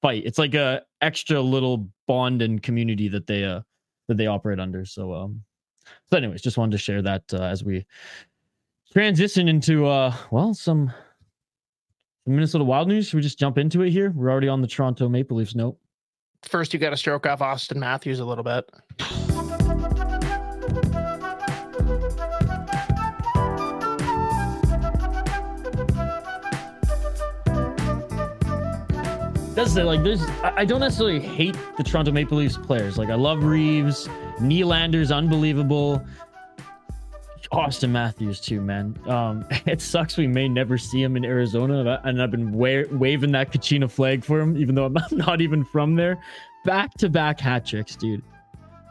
[0.00, 0.22] fight.
[0.24, 3.60] It's like a extra little bond and community that they uh
[4.08, 4.84] that they operate under.
[4.84, 5.42] So um,
[6.10, 7.84] so anyways, just wanted to share that uh, as we
[8.92, 10.92] transition into uh well some
[12.26, 13.06] Minnesota Wild news.
[13.06, 14.12] Should we just jump into it here?
[14.14, 15.76] We're already on the Toronto Maple Leafs note.
[16.42, 18.68] First, you got to stroke off Auston Matthews a little bit.
[29.54, 29.84] That's it.
[29.84, 32.98] Like, there's I, don't necessarily hate the Toronto Maple Leafs players.
[32.98, 34.08] Like, I love Reaves,
[34.40, 36.04] Nylander's unbelievable.
[37.52, 38.98] Auston Matthews too, man.
[39.06, 43.32] Um, it sucks we may never see him in Arizona, and I've been wa- waving
[43.32, 46.18] that Kachina flag for him, even though I'm not even from there.
[46.64, 48.22] Back to back hat tricks, dude.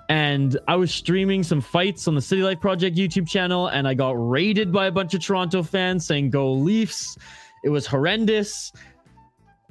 [0.10, 3.94] And I was streaming some fights on the City Life Project YouTube channel, and I
[3.94, 7.18] got raided by a bunch of Toronto fans saying "Go Leafs."
[7.64, 8.74] It was horrendous.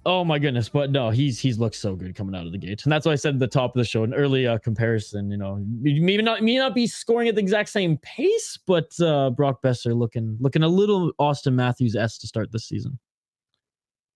[0.06, 2.84] Oh my goodness, but no, he's he's looked so good coming out of the gate,
[2.84, 5.30] and that's why I said at the top of the show, an early uh, comparison.
[5.30, 9.28] You know, maybe not may not be scoring at the exact same pace, but uh,
[9.30, 12.98] Brock Boeser looking looking a little Auston Matthews s to start this season.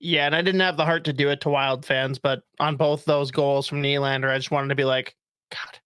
[0.00, 2.76] Yeah, and I didn't have the heart to do it to Wild fans, but on
[2.76, 5.16] both those goals from Nylander, I just wanted to be like,
[5.50, 5.78] God,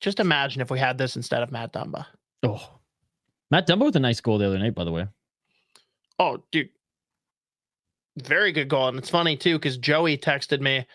[0.00, 2.06] just imagine if we had this instead of Matt Dumba.
[2.42, 2.80] Oh,
[3.50, 5.06] Matt Dumba with a nice goal the other night, by the way.
[6.18, 6.70] Oh, dude,
[8.20, 8.88] very good goal.
[8.88, 10.86] And it's funny too, because Joey texted me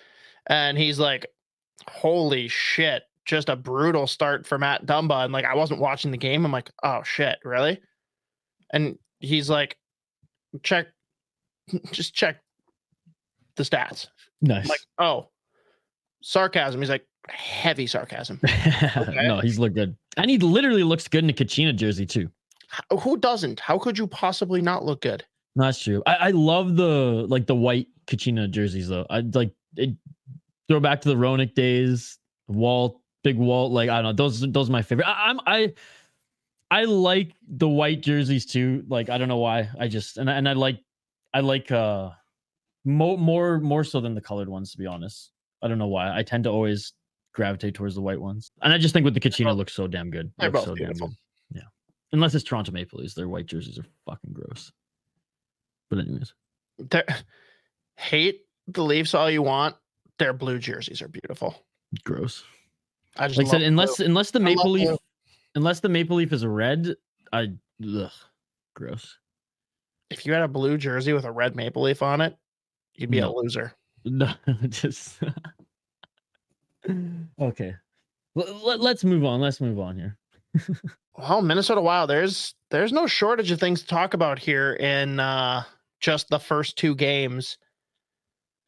[0.48, 1.28] and he's like,
[1.88, 5.24] Holy shit, just a brutal start for Matt Dumba.
[5.24, 6.46] And like I wasn't watching the game.
[6.46, 7.80] I'm like, oh shit, really?
[8.72, 9.78] And he's like,
[10.64, 10.88] check
[11.92, 12.38] just check
[13.56, 14.08] the stats.
[14.42, 14.66] Nice.
[14.66, 15.30] I'm like, oh,
[16.22, 16.82] sarcasm.
[16.82, 18.40] He's like, heavy sarcasm.
[18.44, 19.28] okay.
[19.28, 19.96] no, he's looked good.
[20.18, 22.30] And he literally looks good in a Kachina jersey too.
[23.02, 23.60] Who doesn't?
[23.60, 25.24] How could you possibly not look good?
[25.56, 26.04] That's true.
[26.06, 29.06] I, I love the like the white Kachina jerseys though.
[29.10, 29.96] I like it
[30.68, 33.72] throw back to the Roenick days, Walt, big Walt.
[33.72, 35.08] Like I don't know, those those are my favorite.
[35.08, 35.74] I, I'm I
[36.72, 38.84] I like the white jerseys too.
[38.88, 39.70] Like I don't know why.
[39.80, 40.80] I just and and I like
[41.34, 42.10] I like uh
[42.84, 45.32] more more more so than the colored ones to be honest.
[45.62, 46.16] I don't know why.
[46.16, 46.94] I tend to always
[47.34, 50.10] gravitate towards the white ones, and I just think with the Kachina looks so damn
[50.10, 50.32] good.
[50.38, 51.08] They're both so beautiful.
[51.08, 51.16] Damn
[51.54, 51.62] good.
[51.62, 51.70] Yeah,
[52.12, 54.72] unless it's Toronto Maple Leafs, their white jerseys are fucking gross.
[55.90, 56.34] But anyways,
[56.80, 57.06] They're,
[57.98, 59.76] hate the Leafs all you want.
[60.20, 61.56] Their blue jerseys are beautiful.
[62.04, 62.44] gross.
[63.18, 64.06] I just Like I said, unless blue.
[64.08, 64.98] unless the Maple Leaf, blue.
[65.56, 66.96] unless the Maple Leaf is red,
[67.32, 67.48] I
[67.84, 68.12] ugh,
[68.76, 69.18] gross.
[70.10, 72.36] if you had a blue jersey with a red maple leaf on it,
[72.96, 73.32] you'd be No.
[73.32, 73.74] a loser.
[74.06, 74.32] No,
[74.70, 75.20] just
[77.40, 77.74] okay.
[78.36, 79.40] Let, let, us move on.
[79.42, 80.18] Let's move on here.
[81.18, 85.64] Well, Minnesota Wild, there's there's no shortage of things to talk about here in uh,
[86.06, 87.58] just the first two games.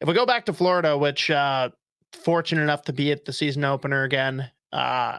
[0.00, 1.70] If we go back to Florida, which uh,
[2.12, 5.18] fortunate enough to be at the season opener again, uh,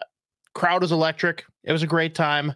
[0.54, 1.46] crowd was electric.
[1.64, 2.54] It was a great time.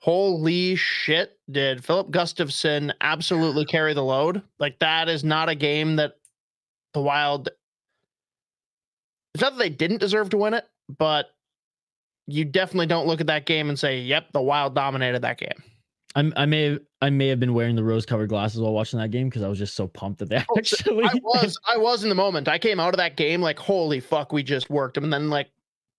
[0.00, 1.38] Holy shit!
[1.50, 4.42] Did Filip Gustavsson absolutely carry the load?
[4.58, 6.14] Like that is not a game that
[6.94, 7.50] the Wild.
[9.34, 10.64] It's not that they didn't deserve to win it,
[10.98, 11.26] but
[12.26, 15.62] you definitely don't look at that game and say, "Yep, the Wild dominated that game."
[16.14, 19.10] I'm, I may have, I may have been wearing the rose-colored glasses while watching that
[19.10, 21.04] game because I was just so pumped that they Oh, actually.
[21.04, 22.48] I was, I was in the moment.
[22.48, 25.30] I came out of that game like, "Holy fuck, we just worked them," and then
[25.30, 25.48] like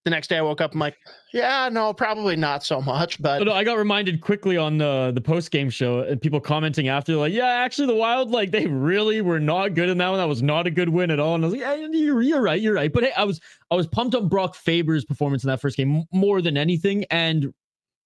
[0.05, 0.97] the next day I woke up, I'm like,
[1.31, 5.11] "Yeah, no, probably not so much," but But no, I got reminded quickly on the
[5.15, 8.67] the post game show, and people commenting after, like, "Yeah, actually, the Wild, like, they
[8.67, 10.17] really were not good in that one.
[10.17, 12.41] That was not a good win at all." And I was like, "Yeah, you're, you're
[12.41, 13.39] right, you're right." But hey, I was
[13.71, 17.53] I was pumped on Brock Faber's performance in that first game more than anything, and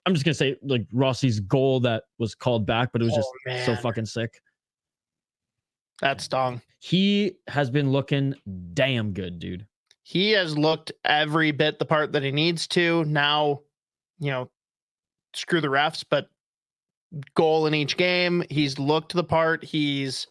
[0.06, 3.16] I'm just gonna say like Rossi's goal that was called back, but it was oh,
[3.16, 3.28] just
[3.68, 4.40] Oh, so fucking sick.
[6.00, 6.62] that stung.
[6.78, 8.34] He has been looking
[8.72, 9.66] damn good, dude.
[10.02, 13.04] He has looked every bit the part that he needs to.
[13.04, 13.60] Now,
[14.18, 14.48] you know,
[15.34, 16.28] screw the refs, but
[17.34, 18.42] goal in each game.
[18.48, 19.64] He's looked the part.
[19.64, 20.26] He's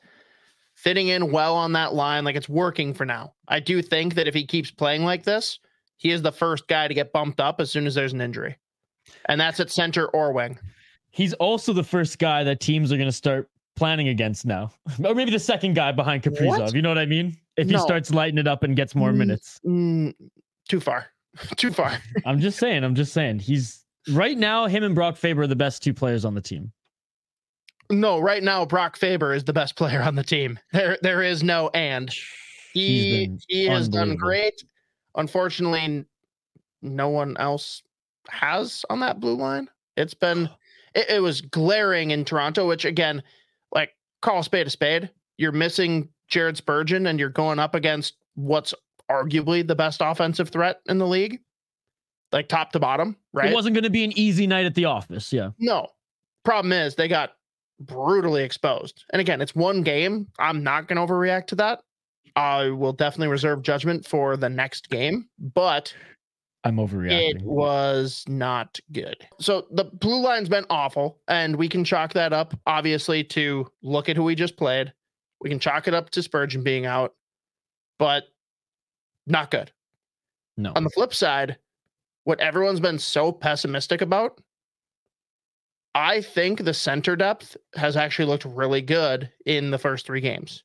[0.73, 2.23] fitting in well on that line.
[2.23, 3.33] Like it's working for now.
[3.47, 5.59] I do think that if he keeps playing like this,
[5.97, 8.57] he is the first guy to get bumped up as soon as there's an injury.
[9.27, 10.57] And that's at center or wing.
[11.09, 14.71] He's also the first guy that teams are gonna start planning against now,
[15.03, 16.59] or maybe the second guy behind Kaprizov.
[16.59, 16.73] What?
[16.73, 17.35] You know what I mean?
[17.57, 19.17] If he starts lighting it up and gets more Mm.
[19.17, 19.59] minutes.
[19.65, 20.13] Mm,
[20.69, 21.07] too far.
[21.57, 21.97] too far.
[22.25, 22.83] I'm just saying.
[22.83, 23.39] I'm just saying.
[23.39, 24.67] He's right now.
[24.67, 26.71] Him and Brock Faber are the best two players on the team.
[27.89, 30.59] No, right now Brock Faber is the best player on the team.
[30.73, 32.13] There there is no and.
[32.73, 34.61] He he has done great.
[35.15, 36.05] Unfortunately,
[36.83, 37.81] no one else
[38.29, 39.69] has on that blue line.
[39.95, 40.55] It's been oh.
[40.95, 43.23] it, it was glaring in Toronto, which again,
[43.71, 45.09] like call a spade a spade.
[45.37, 48.73] You're missing Jared Spurgeon and you're going up against what's
[49.09, 51.39] arguably the best offensive threat in the league.
[52.31, 53.51] Like top to bottom, right?
[53.51, 55.31] It wasn't going to be an easy night at the office.
[55.31, 55.51] Yeah.
[55.59, 55.87] No.
[56.43, 57.33] Problem is, they got
[57.79, 59.05] brutally exposed.
[59.13, 60.27] And again, it's one game.
[60.39, 61.81] I'm not going to overreact to that.
[62.35, 65.93] I will definitely reserve judgment for the next game, but
[66.67, 69.27] I'm it was not good.
[69.39, 74.09] So the blue line's been awful, and we can chalk that up, obviously, to look
[74.09, 74.93] at who we just played.
[75.41, 77.15] We can chalk it up to Spurgeon being out,
[77.99, 78.25] but
[79.25, 79.71] not good.
[80.57, 80.73] no.
[80.75, 81.57] On the flip side,
[82.23, 84.41] what everyone's been so pessimistic about,
[85.95, 90.63] I think the center depth has actually looked really good in the first three games.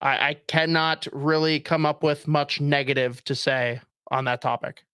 [0.00, 4.84] I, I cannot really come up with much negative to say on that topic.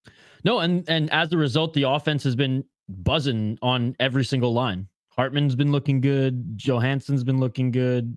[0.44, 4.88] No, and and as a result, the offense has been buzzing on every single line.
[5.10, 6.56] Hartman's been looking good.
[6.56, 8.16] Johansson's been looking good.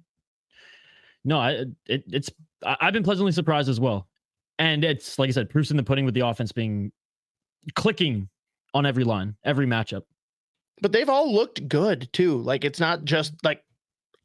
[1.26, 2.32] No, I it, it's
[2.66, 4.08] I, I've been pleasantly surprised as well.
[4.60, 6.92] And it's like I said, proofs in the pudding with the offense being
[7.76, 8.30] clicking
[8.74, 10.04] on every line, every matchup.
[10.82, 12.38] But they've all looked good too.
[12.38, 13.64] Like it's not just like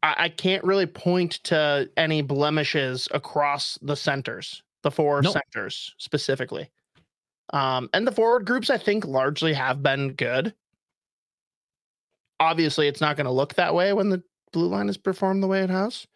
[0.02, 5.34] I, I can't really point to any blemishes across the centers, the four Nope.
[5.34, 6.70] centers specifically.
[7.52, 10.54] Um, and the forward groups, I think, largely have been good.
[12.40, 14.22] Obviously, it's not going to look that way when the
[14.52, 16.06] blue line has performed the way it has.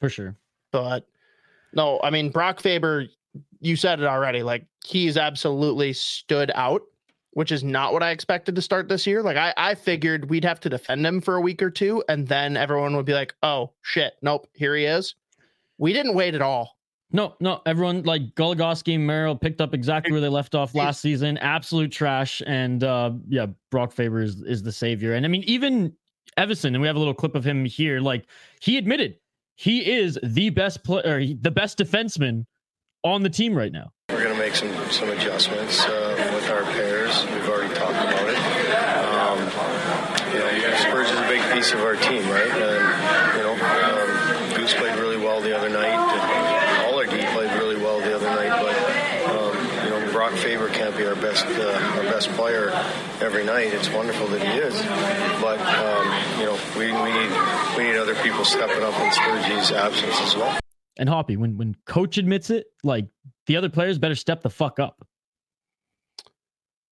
[0.00, 0.36] For sure.
[0.72, 1.06] But
[1.72, 3.06] no, I mean Brock Faber,
[3.60, 4.42] you said it already.
[4.42, 6.82] Like he's absolutely stood out,
[7.30, 9.22] which is not what I expected to start this year.
[9.22, 12.26] Like I, I figured we'd have to defend him for a week or two, and
[12.28, 15.14] then everyone would be like, "Oh shit, nope, here he is."
[15.78, 16.75] We didn't wait at all.
[17.12, 21.00] No, no, everyone like Goligoski and Merrill picked up exactly where they left off last
[21.00, 21.38] season.
[21.38, 22.42] Absolute trash.
[22.46, 25.14] And uh yeah, Brock Faber is, is the savior.
[25.14, 25.94] And I mean, even
[26.36, 28.26] Evason, and we have a little clip of him here, like
[28.60, 29.16] he admitted
[29.54, 32.44] he is the best player, the best defenseman
[33.04, 33.92] on the team right now.
[34.10, 37.24] We're going to make some some adjustments uh, with our pairs.
[37.26, 38.36] We've already talked about it.
[39.16, 39.38] Um,
[40.34, 42.50] you know, Spurs is a big piece of our team, right?
[42.50, 45.05] And you know, um, Goose played really
[51.44, 52.70] best uh, our best player
[53.20, 53.72] every night.
[53.72, 54.74] It's wonderful that he is,
[55.40, 59.70] but um, you know, we, we need we need other people stepping up in Spurgeon's
[59.70, 60.58] absence as well.
[60.98, 63.06] And Hoppy, when when coach admits it, like
[63.46, 65.04] the other players better step the fuck up.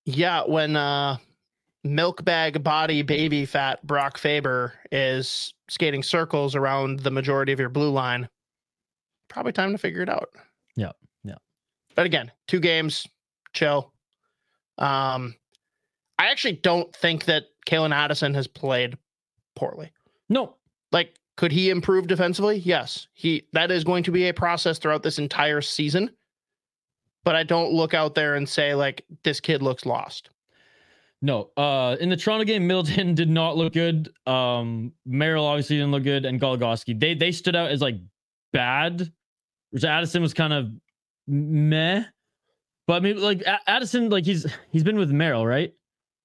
[0.04, 1.16] Yeah, when uh
[1.82, 7.68] milk bag body baby fat Brock Faber is skating circles around the majority of your
[7.70, 8.28] blue line,
[9.28, 10.28] probably time to figure it out.
[10.76, 10.92] Yeah,
[11.24, 11.36] yeah.
[11.94, 13.06] But again, two games,
[13.54, 13.93] chill.
[14.78, 15.34] Um
[16.18, 18.96] I actually don't think that Calen Addison has played
[19.56, 19.90] poorly.
[20.28, 20.56] No,
[20.92, 22.58] Like, could he improve defensively?
[22.58, 23.08] Yes.
[23.14, 26.10] He that is going to be a process throughout this entire season.
[27.24, 30.30] But I don't look out there and say like this kid looks lost.
[31.22, 34.10] No, uh, in the Toronto game, Middleton did not look good.
[34.26, 37.96] Um, Merrill obviously didn't look good, and Goligoski they they stood out as like
[38.52, 39.10] bad.
[39.70, 40.68] Which Addison was kind of
[41.26, 42.04] meh,
[42.86, 45.72] but I mean, like Addison, like he's he's been with Merrill, right?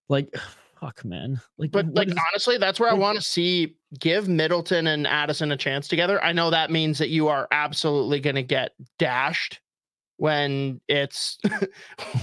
[0.10, 0.34] Like,
[0.80, 1.40] fuck, man.
[1.58, 5.52] Like, But like is- honestly, that's where I want to see give Middleton and Addison
[5.52, 6.24] a chance together.
[6.24, 9.60] I know that means that you are absolutely going to get dashed
[10.18, 11.38] when it's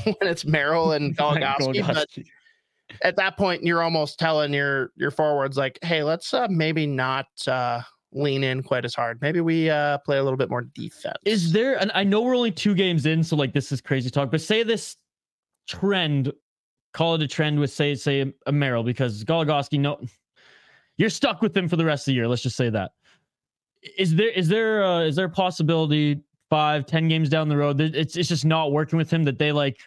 [0.04, 2.08] when it's Merrill and Goligoski, but
[3.02, 7.26] at that point you're almost telling your your forwards like, "Hey, let's uh, maybe not
[7.46, 7.80] uh
[8.16, 9.20] lean in quite as hard.
[9.20, 11.80] Maybe we uh play a little bit more defense." is there?
[11.80, 14.30] And I know we're only two games in, so like this is crazy talk.
[14.30, 14.96] But say this
[15.68, 16.32] trend,
[16.92, 20.00] call it a trend with say say a Merrill because Goligoski, no,
[20.96, 22.26] you're stuck with him for the rest of the year.
[22.26, 22.92] Let's just say that.
[23.98, 27.80] Is there is there uh, is there a possibility five ten games down the road
[27.80, 29.78] it's it's just not working with him that they like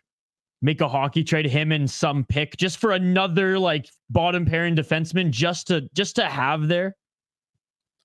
[0.61, 5.29] make a hockey trade him and some pick just for another like bottom pairing defenseman
[5.29, 6.95] just to just to have there?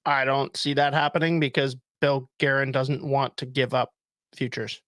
[0.07, 3.93] I don't see that happening because Bill Guerin doesn't want to give up
[4.37, 4.81] futures.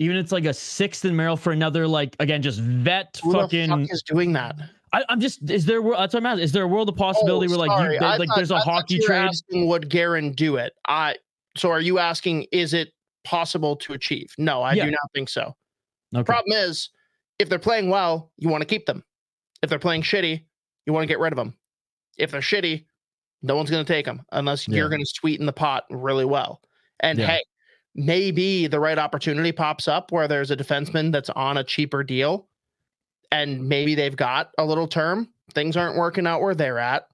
[0.00, 3.32] Even if it's like a sixth in Merrill for another like again just vet Who
[3.32, 3.68] the fucking.
[3.68, 4.56] fuck is doing that?
[4.92, 6.44] I, I'm just is there that's what I'm asking.
[6.44, 8.56] Is there a world of possibility Oh, where like you I like thought- there's a
[8.56, 9.26] I hockey trade?
[9.26, 10.72] Asking would Guerin do it?
[10.86, 11.16] I
[11.56, 12.92] so are you asking is it
[13.24, 14.32] possible to achieve?
[14.38, 14.84] No, I Yeah.
[14.86, 15.54] do not think so.
[16.14, 16.24] Okay.
[16.24, 16.90] Problem is,
[17.38, 19.04] if they're playing well, you want to keep them.
[19.62, 20.44] If they're playing shitty,
[20.86, 21.54] you want to get rid of them.
[22.16, 22.86] If they're shitty,
[23.42, 24.76] no one's going to take them unless Yeah.
[24.76, 26.60] you're going to sweeten the pot really well.
[27.00, 27.26] And Yeah.
[27.26, 27.44] hey,
[27.94, 32.48] maybe the right opportunity pops up where there's a defenseman that's on a cheaper deal
[33.30, 35.28] and maybe they've got a little term.
[35.54, 37.08] Things aren't working out where they're at.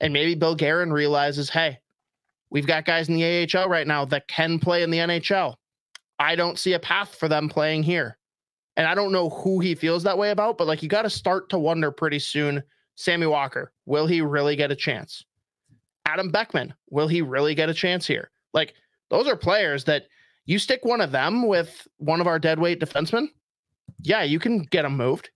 [0.00, 1.78] And maybe Bill Guerin realizes, hey,
[2.50, 5.54] we've got guys in the AHL right now that can play in the NHL.
[6.18, 8.18] I don't see a path for them playing here.
[8.76, 11.10] And I don't know who he feels that way about, but like you got to
[11.10, 12.62] start to wonder pretty soon
[12.96, 15.24] Sammy Walker, will he really get a chance?
[16.06, 18.30] Adam Beckman, will he really get a chance here?
[18.52, 18.74] Like
[19.10, 20.04] those are players that
[20.46, 23.28] you stick one of them with one of our deadweight defensemen.
[24.02, 25.30] Yeah, you can get them moved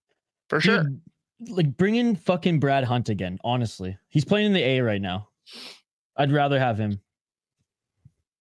[0.49, 0.85] for sure.
[0.85, 1.01] Dude,
[1.49, 3.39] like bring in fucking Brad Hunt again.
[3.43, 5.29] Honestly, he's playing in the A right now.
[6.17, 7.01] I'd rather have him.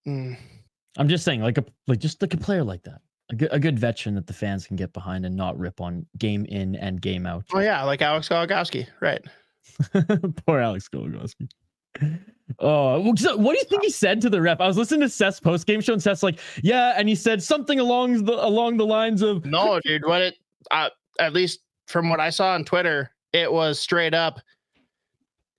[0.07, 0.37] Mm.
[0.97, 3.01] I'm just saying, like a like just like a player like that.
[3.29, 6.05] A good, a good veteran that the fans can get behind and not rip on
[6.17, 7.43] game in and game out.
[7.53, 9.21] Oh yeah, like Alex Goligoski, right?
[10.45, 11.49] Poor Alex Goligoski.
[12.59, 14.61] Oh, what do you think he said to the ref?
[14.61, 17.43] I was listening to Seth's post game show, and Seth's like, "Yeah," and he said
[17.43, 20.05] something along the along the lines of, No, dude.
[20.05, 20.35] What it?
[20.71, 24.39] Uh, at least from what I saw on Twitter, it was straight up.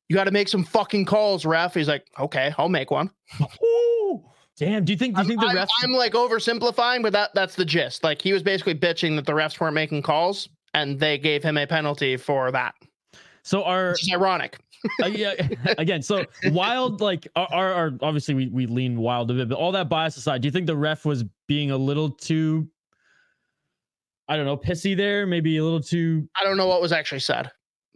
[0.09, 1.75] You got to make some fucking calls, ref.
[1.75, 3.11] He's like, okay, I'll make one.
[3.63, 4.25] "Ooh,
[4.59, 5.17] damn." Do you think?
[5.17, 5.69] Do you think the I'm, refs?
[5.83, 8.05] I'm like oversimplifying, but that that's the gist.
[8.05, 11.57] Like he was basically bitching that the refs weren't making calls, and they gave him
[11.57, 12.75] a penalty for that,
[13.43, 14.59] so are which is ironic.
[15.03, 15.33] uh, yeah
[15.79, 19.57] again so wild like are, are, are obviously we, we lean wild a bit but
[19.57, 22.65] all that bias aside do you think the ref was being a little too
[24.29, 27.19] i don't know pissy there maybe a little too I don't know what was actually
[27.19, 27.51] said,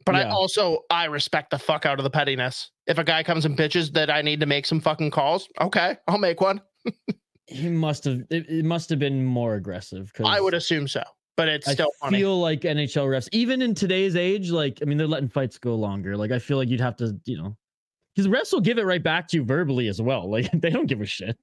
[0.05, 2.70] but I also I respect the fuck out of the pettiness.
[2.86, 5.96] If a guy comes and bitches that I need to make some fucking calls, okay,
[6.09, 6.61] I'll make one.
[7.46, 11.03] he must have it, it must have been more aggressive I would assume so,
[11.36, 12.16] but it's I still funny.
[12.16, 15.59] I feel like nhl refs even in today's age like i mean they're letting fights
[15.59, 17.57] go longer like i feel like you'd have to you know
[18.14, 20.86] because refs will give it right back to you verbally as well like they don't
[20.86, 21.38] give a shit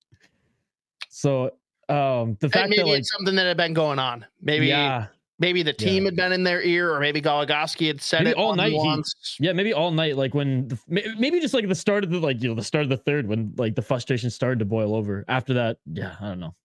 [1.09, 1.51] so
[1.89, 4.25] um the fact that like it's something that had been going on.
[4.41, 5.07] Maybe yeah
[5.39, 6.07] maybe the team Yeah.
[6.09, 9.03] had been in their ear, or maybe Goligoski had said Maybe it all night he-
[9.39, 12.41] Yeah, maybe all night, like when the, maybe just like the start of the like
[12.41, 15.25] you know the start of the third when like the frustration started to boil over.
[15.27, 16.55] After that, yeah, I don't know.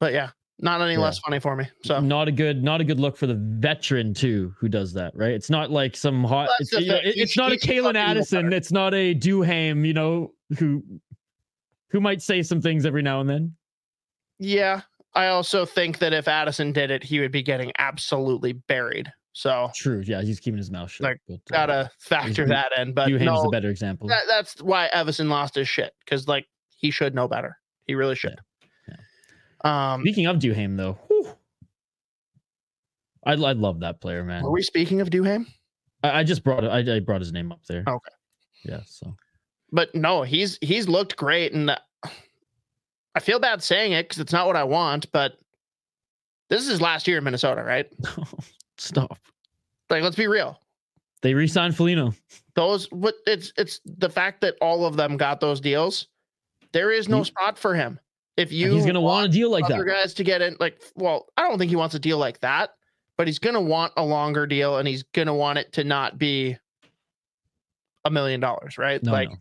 [0.00, 0.98] But yeah, not any Yeah.
[1.00, 1.66] less funny for me.
[1.84, 5.14] So not a good not a good look for the veteran too who does that,
[5.14, 5.32] right?
[5.32, 6.48] It's not like some hot.
[6.58, 8.52] That's It's, you know, it- it's not a Calen Addison.
[8.52, 9.86] It's not a Duhaime.
[9.86, 10.82] You know who
[11.90, 13.54] who might say some things every now and then.
[14.38, 14.80] yeah,
[15.14, 19.12] I also think that if Addison did it, he would be getting absolutely buried.
[19.32, 20.02] So True.
[20.04, 21.04] Yeah, he's keeping his mouth shut.
[21.04, 22.92] Like, but, uh, gotta factor that in.
[22.92, 24.08] But Duhaime's no, the better example.
[24.08, 27.56] that, that's why Evason lost his shit because like he should know better.
[27.86, 28.40] He really should.
[29.62, 31.28] Um, Speaking of Duhaime, though, whew,
[33.24, 34.42] I I love that player, man.
[34.42, 35.46] were we speaking of Duhaime?
[36.02, 36.64] I, I just brought.
[36.64, 37.84] I, I brought his name up there.
[37.86, 38.14] Okay.
[38.64, 38.80] Yeah.
[38.86, 39.14] So
[39.70, 41.78] But no, he's he's looked great, and uh,
[43.14, 45.10] I feel bad saying it because it's not what I want.
[45.12, 45.38] But
[46.48, 47.86] this is his last year in Minnesota, right?
[48.78, 49.18] stop.
[49.88, 50.60] Like, let's be real.
[51.22, 52.14] They re-signed Foligno.
[52.54, 56.08] Those what it's it's the fact that all of them got those deals.
[56.72, 57.98] There is no He- spot for him.
[58.36, 59.84] If you he's gonna want a deal like that.
[59.84, 62.70] guys to get in, like, well, I don't think he wants a deal like that,
[63.18, 66.56] but he's gonna want a longer deal, and he's gonna want it to not be
[68.06, 69.02] a million dollars, right?
[69.02, 69.36] No, like, no.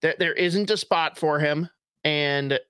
[0.00, 1.68] there there isn't a spot for him,
[2.06, 2.60] and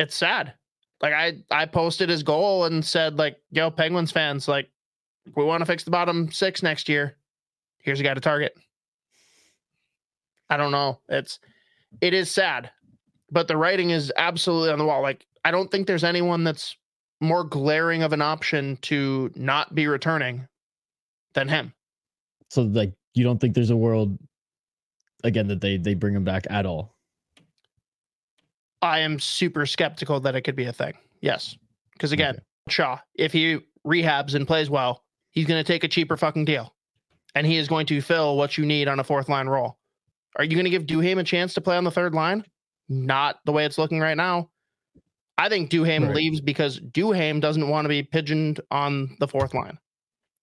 [0.00, 0.54] it's sad.
[1.00, 4.68] Like I I posted his goal and said like, "Yo, Penguins fans, like,
[5.36, 7.16] we want to fix the bottom six next year.
[7.78, 8.54] Here's a guy to target."
[10.50, 11.00] I don't know.
[11.08, 11.38] It's
[12.00, 12.70] it is sad,
[13.30, 15.00] but the writing is absolutely on the wall.
[15.00, 16.76] Like I don't think there's anyone that's
[17.20, 20.48] more glaring of an option to not be returning
[21.34, 21.72] than him.
[22.50, 24.18] So like, you don't think there's a world
[25.22, 26.93] again that they they bring him back at all?
[28.84, 30.92] I am super skeptical that it could be a thing.
[31.20, 31.56] Yes.
[31.94, 32.42] Because again, Okay.
[32.68, 36.74] Shaw, if he rehabs and plays well, he's going to take a cheaper fucking deal.
[37.34, 39.78] And he is going to fill what you need on a fourth line role.
[40.36, 42.44] Are you going to give Duhaime a chance to play on the third line?
[42.88, 44.50] Not the way it's looking right now.
[45.36, 46.14] I think Duhaime Right.
[46.14, 49.78] leaves because Duhaime doesn't want to be pigeoned on the fourth line.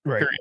[0.06, 0.20] Right.
[0.20, 0.40] Period.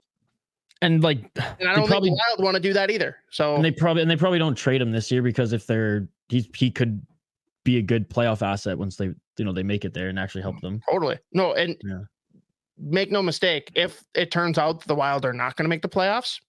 [0.82, 3.16] And like, And I don't probably- think Wild want to do that either.
[3.30, 6.08] So and they probably and they probably don't trade him this year because if they're
[6.30, 7.00] he's he could
[7.70, 9.06] be a good playoff asset once they
[9.38, 10.80] you know they make it there and actually help them.
[10.90, 11.18] Totally.
[11.32, 12.00] No, and Yeah.
[12.76, 15.88] make no mistake, if it turns out the Wild are not going to make the
[15.88, 16.40] playoffs,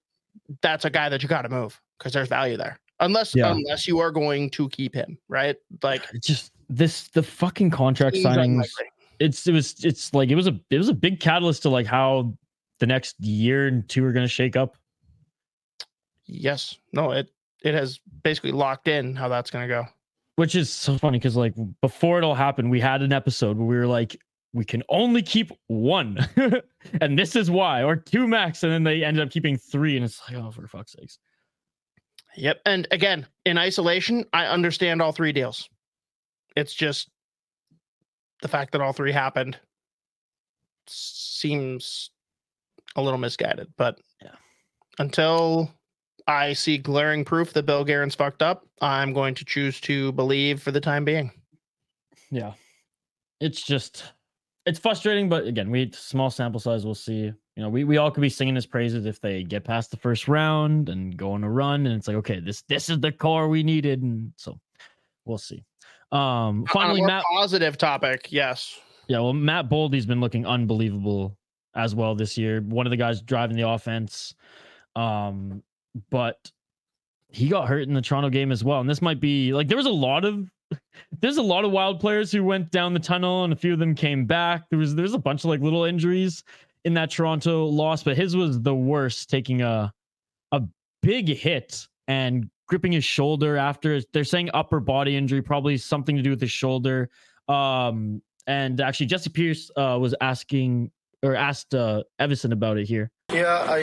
[0.61, 2.79] that's a guy that you got to move because there's value there.
[2.99, 3.51] Unless Yeah.
[3.51, 5.55] unless you are going to keep him, right?
[5.83, 8.51] Like It's just this the fucking contract signings.
[8.51, 8.85] unlikely.
[9.19, 11.85] It's it was it's like it was a it was a big catalyst to like
[11.85, 12.33] how
[12.79, 14.75] the next year and two are going to shake up.
[16.25, 16.77] Yes.
[16.93, 17.29] No, it
[17.63, 19.85] it has basically locked in how that's going to go.
[20.35, 23.67] Which is so funny because like before it all happened we had an episode where
[23.67, 24.15] we were like
[24.53, 26.17] we can only keep one
[27.01, 30.05] and this is why or two max and then they ended up keeping three and
[30.05, 31.19] it's like oh for fuck's sakes
[32.37, 32.61] Yep.
[32.65, 35.67] And again, in isolation, I understand all three deals.
[36.55, 37.09] It's just
[38.41, 39.59] the fact that all three happened
[40.87, 42.11] seems
[42.95, 43.67] a little misguided.
[43.77, 44.35] But Yeah.
[44.99, 45.73] until
[46.31, 50.61] I see glaring proof that Bill Guerin's fucked up, I'm going to choose to believe
[50.61, 51.31] for the time being.
[52.31, 52.53] yeah
[53.41, 54.13] it's just
[54.65, 58.11] it's frustrating but again we small sample size we'll see you know we, we all
[58.11, 61.43] could be singing his praises if they get past the first round and go on
[61.43, 64.59] a run and it's like okay this this is the core we needed and so
[65.25, 65.63] we'll see
[66.11, 68.79] um finally matt positive topic, yes.
[69.07, 71.35] Yeah, well, Matt Boldy's been looking unbelievable
[71.75, 72.61] as well this year.
[72.61, 74.35] One of the guys driving the offense.
[74.95, 75.63] Um,
[76.09, 76.51] but
[77.29, 78.81] he got hurt in the Toronto game as well.
[78.81, 80.49] And this might be like there was a lot of
[81.19, 83.79] there's a lot of wild players who went down the tunnel and a few of
[83.79, 84.69] them came back.
[84.69, 86.43] There was there's a bunch of like little injuries
[86.83, 89.91] in that Toronto loss, but his was the worst, taking a
[90.51, 90.61] a
[91.01, 96.21] big hit and gripping his shoulder after they're saying upper body injury, probably something to
[96.21, 97.09] do with his shoulder.
[97.47, 100.91] Um, and actually Jesse Pierce uh, was asking
[101.23, 103.11] or asked uh, Evason about it here.
[103.33, 103.77] Yeah, I,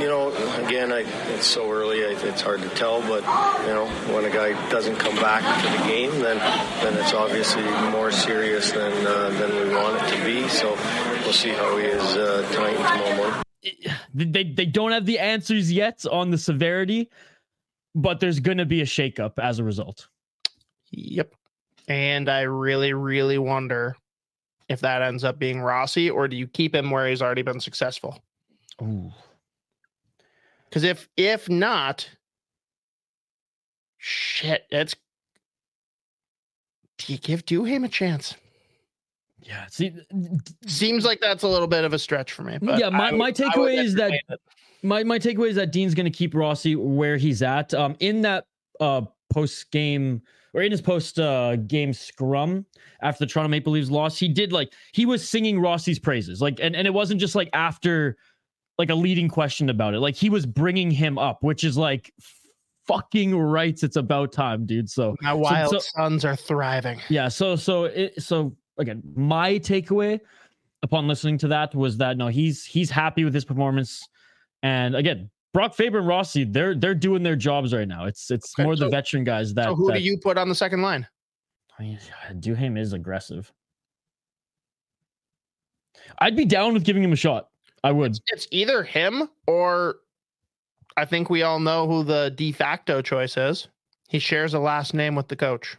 [0.00, 0.32] you know,
[0.64, 1.00] again, I,
[1.34, 3.02] it's so early, I, it's hard to tell.
[3.02, 3.22] But
[3.66, 6.38] you know, when a guy doesn't come back to the game, then
[6.82, 10.48] then it's obviously more serious than uh, than we want it to be.
[10.48, 10.70] So
[11.22, 13.42] we'll see how he is uh, tonight and tomorrow morning.
[14.14, 17.10] They they don't have the answers yet on the severity,
[17.94, 20.08] but there's going to be a shakeup as a result.
[20.92, 21.34] Yep.
[21.88, 23.96] And I really, really wonder
[24.68, 27.60] if that ends up being Rossi, or do you keep him where he's already been
[27.60, 28.22] successful?
[28.82, 29.12] Ooh.
[30.68, 32.08] Because if if not,
[33.98, 34.94] shit, it's
[36.98, 38.34] do you give Duhaime a chance?
[39.42, 39.66] Yeah.
[39.68, 39.92] See,
[40.66, 42.58] Seems like that's a little bit of a stretch for me.
[42.60, 44.40] But Yeah, my- would- my takeaway is that- it.
[44.82, 47.72] my my takeaway is that Dean's going to keep Rossi where he's at.
[47.74, 48.46] Um, in that
[48.80, 50.22] uh post game
[50.54, 52.64] or in his post uh game scrum
[53.02, 56.58] after the Toronto Maple Leafs loss, he did like he was singing Rossi's praises, like,
[56.60, 58.16] and and it wasn't just like after
[58.78, 62.12] like a leading question about it, like he was bringing him up, which is like
[62.86, 63.82] fucking rights.
[63.82, 64.90] It's about time, dude.
[64.90, 67.00] So my wild so- sons are thriving.
[67.08, 70.18] yeah so so it so again my takeaway
[70.82, 74.02] upon listening to that was that no he's he's happy with his performance
[74.62, 78.52] and again brock faber and rossi they're they're doing their jobs right now it's it's
[78.58, 80.82] Okay, more the veteran guys that, So who that do you put on the second
[80.82, 81.06] line?
[81.78, 81.98] I mean,
[82.34, 83.50] Duhaime is aggressive
[86.18, 87.48] i'd be down with giving him a shot
[87.84, 89.96] i would It's either him or
[90.96, 93.66] I think we all know who the de facto choice is.
[94.08, 95.76] He shares a last name with the coach.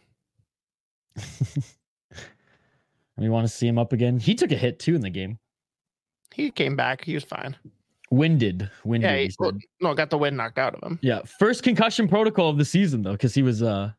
[3.18, 5.40] we want to see him up again he took a hit too in the game
[6.34, 7.04] He came back.
[7.06, 7.56] He was fine.
[8.12, 9.52] winded winded Yeah, he well,
[9.82, 11.00] no, got the wind knocked out of him.
[11.02, 13.92] yeah first concussion protocol of the season though because he was uh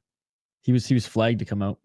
[0.63, 1.79] he was he was flagged to come out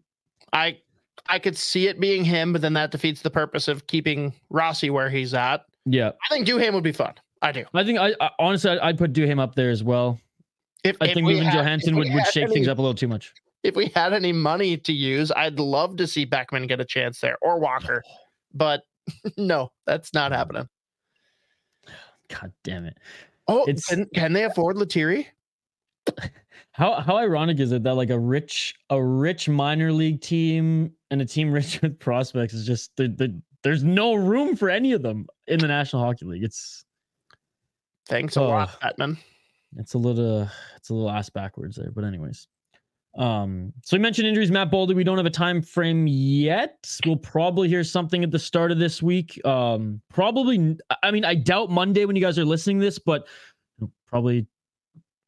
[0.52, 0.78] I
[1.26, 4.90] I could see it being him, but then that defeats the purpose of keeping Rossi
[4.90, 5.64] where he's at.
[5.84, 7.14] Yeah I think Duhaime would be fun.
[7.42, 7.64] I do.
[7.74, 10.20] I think I, I honestly I'd, I'd put Duhaime up there as well.
[10.84, 13.08] If, I if think moving Johansson would, would shake any- things up a little too
[13.08, 13.32] much.
[13.62, 17.20] If we had any money to use, I'd love to see Beckman get a chance
[17.20, 18.02] there or Walker,
[18.54, 18.82] but
[19.36, 20.68] no, that's not happening.
[22.28, 22.96] God damn it!
[23.48, 25.26] Oh, It's- can, can they afford Lettieri?
[26.74, 31.20] How how ironic is it that like a rich a rich minor league team and
[31.20, 35.02] a team rich with prospects is just the, the there's no room for any of
[35.02, 36.44] them in the National Hockey League.
[36.44, 36.84] It's
[38.08, 38.80] Thanks a lot.
[38.80, 39.16] Bettman.
[39.76, 41.90] it's a little it's a little ass backwards there.
[41.90, 42.48] But anyways.
[43.16, 44.94] Um, so we mentioned injuries, Matt Boldy.
[44.94, 46.88] We don't have a time frame yet.
[47.04, 49.38] We'll probably hear something at the start of this week.
[49.44, 53.28] Um, probably I mean, I doubt Monday when you guys are listening to this, but
[54.06, 54.46] probably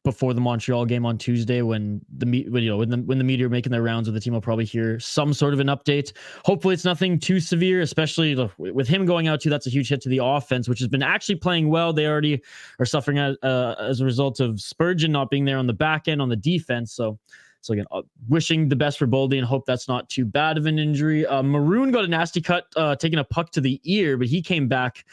[0.05, 3.25] before the Montreal game on Tuesday when the when you know when the when the
[3.25, 5.67] media are making their rounds with the team I'll probably hear some sort of an
[5.67, 6.13] update.
[6.45, 9.49] Hopefully it's nothing too severe, especially with him going out too.
[9.49, 11.91] That's a huge hit to the offense, which has been actually playing well.
[11.91, 12.41] They already
[12.79, 16.07] are suffering as, uh, as a result of Spurgeon not being there on the back
[16.07, 16.93] end on the defense.
[16.93, 17.19] So
[17.65, 20.67] so again, uh, wishing the best for Boldy and hope that's not too bad of
[20.67, 21.25] an injury.
[21.25, 24.39] Uh, Maroon got a nasty cut, uh, taking a puck to the ear, but he
[24.39, 25.03] came back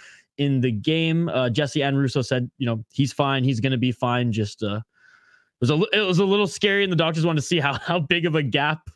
[0.43, 1.29] in the game.
[1.29, 3.45] Uh, Jesse and Russo said, you know, he's fine.
[3.45, 4.33] He's going to be fine.
[4.33, 4.83] Just uh, it
[5.61, 7.99] was a it was a little scary, and the doctors wanted to see how how
[7.99, 8.91] big of a gap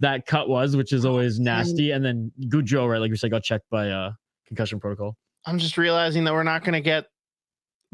[0.00, 1.90] that cut was, which is always nasty.
[1.90, 4.12] And then Gaudreau, right, like we said, got checked by uh
[4.46, 5.16] concussion protocol.
[5.46, 7.06] I'm just realizing that we're not going to get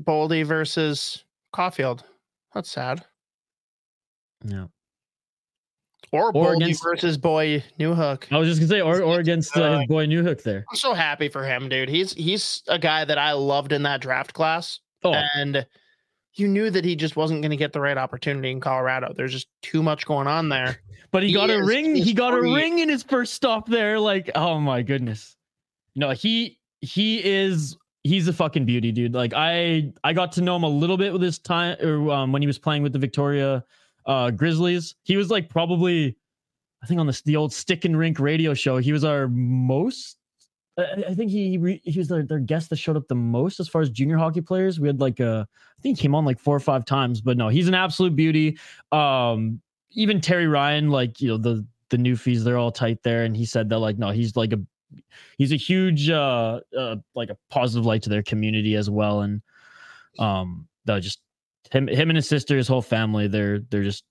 [0.02, 2.04] Boldy versus Caulfield.
[2.54, 3.04] That's sad.
[4.44, 4.66] Yeah,
[6.12, 8.24] Or, Or against- versus Boy Newhook.
[8.32, 10.64] I was just gonna say, or or against uh, his boy Newhook there.
[10.70, 11.88] I'm so happy for him, dude.
[11.88, 15.66] He's he's a guy that I loved in that draft class, Oh, and
[16.34, 19.12] you knew that he just wasn't going to get the right opportunity in Colorado.
[19.16, 20.78] There's just too much going on there.
[21.12, 21.94] But he, He got a ring.
[21.94, 23.98] He got a ring in his first stop there.
[23.98, 25.36] Like, oh my goodness.
[25.94, 29.14] No, he he is he's a fucking beauty, dude.
[29.14, 32.32] Like I I got to know him a little bit with his time or um,
[32.32, 33.64] when he was playing with the Victoria
[34.06, 34.94] uh Grizzlies.
[35.02, 36.16] He was like probably
[36.82, 38.78] I think on the the old stick and rink radio show.
[38.78, 40.18] He was our most.
[40.78, 43.80] I think he he was their, their guest that showed up the most as far
[43.80, 44.78] as junior hockey players.
[44.78, 47.36] We had like a I think he came on like four or five times, but
[47.36, 48.58] no, he's an absolute beauty.
[48.92, 49.60] Um,
[49.92, 53.34] even Terry Ryan, like you know the the new fees, they're all tight there, and
[53.34, 54.60] he said that like no, he's like a
[55.38, 59.42] he's a huge uh, uh like a positive light to their community as well and
[60.18, 61.20] um that just
[61.72, 64.04] him him and his sister his whole family they're they're just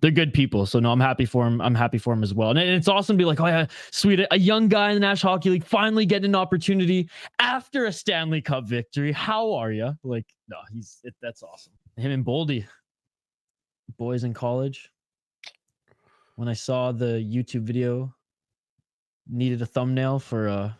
[0.00, 0.64] they're good people.
[0.66, 2.50] So no i'm happy for him i'm happy for him as well.
[2.50, 5.32] And it's awesome to be like oh yeah sweet a young guy in the national
[5.32, 9.12] hockey league finally getting an opportunity after a stanley cup victory.
[9.12, 11.72] How are you like no he's it, that's awesome.
[11.96, 12.66] Him and boldy
[13.96, 14.90] boys in college.
[16.36, 18.14] When i saw the youtube video
[19.28, 20.72] needed a thumbnail for uh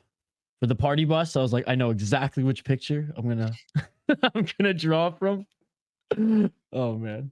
[0.61, 3.53] for the party bus i was like i know exactly which picture i'm gonna
[4.35, 5.45] i'm gonna draw from
[6.17, 7.31] oh man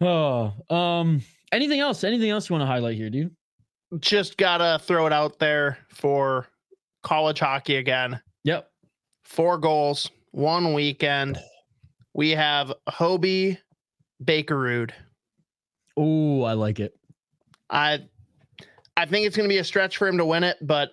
[0.00, 1.22] oh um
[1.52, 3.34] anything else anything else you want to highlight here dude
[4.00, 6.46] Just gotta throw it out there for
[7.02, 8.20] college hockey again.
[8.44, 8.68] yep
[9.24, 11.38] Four goals, one weekend.
[12.12, 13.58] We have Hobie
[14.24, 14.90] Bakerud.
[15.96, 16.94] oh i like it
[17.70, 18.00] I
[18.96, 20.90] I think it's going to be a stretch for him to win it, but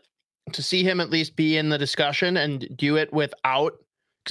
[0.53, 3.73] to see him at least be in the discussion and do it without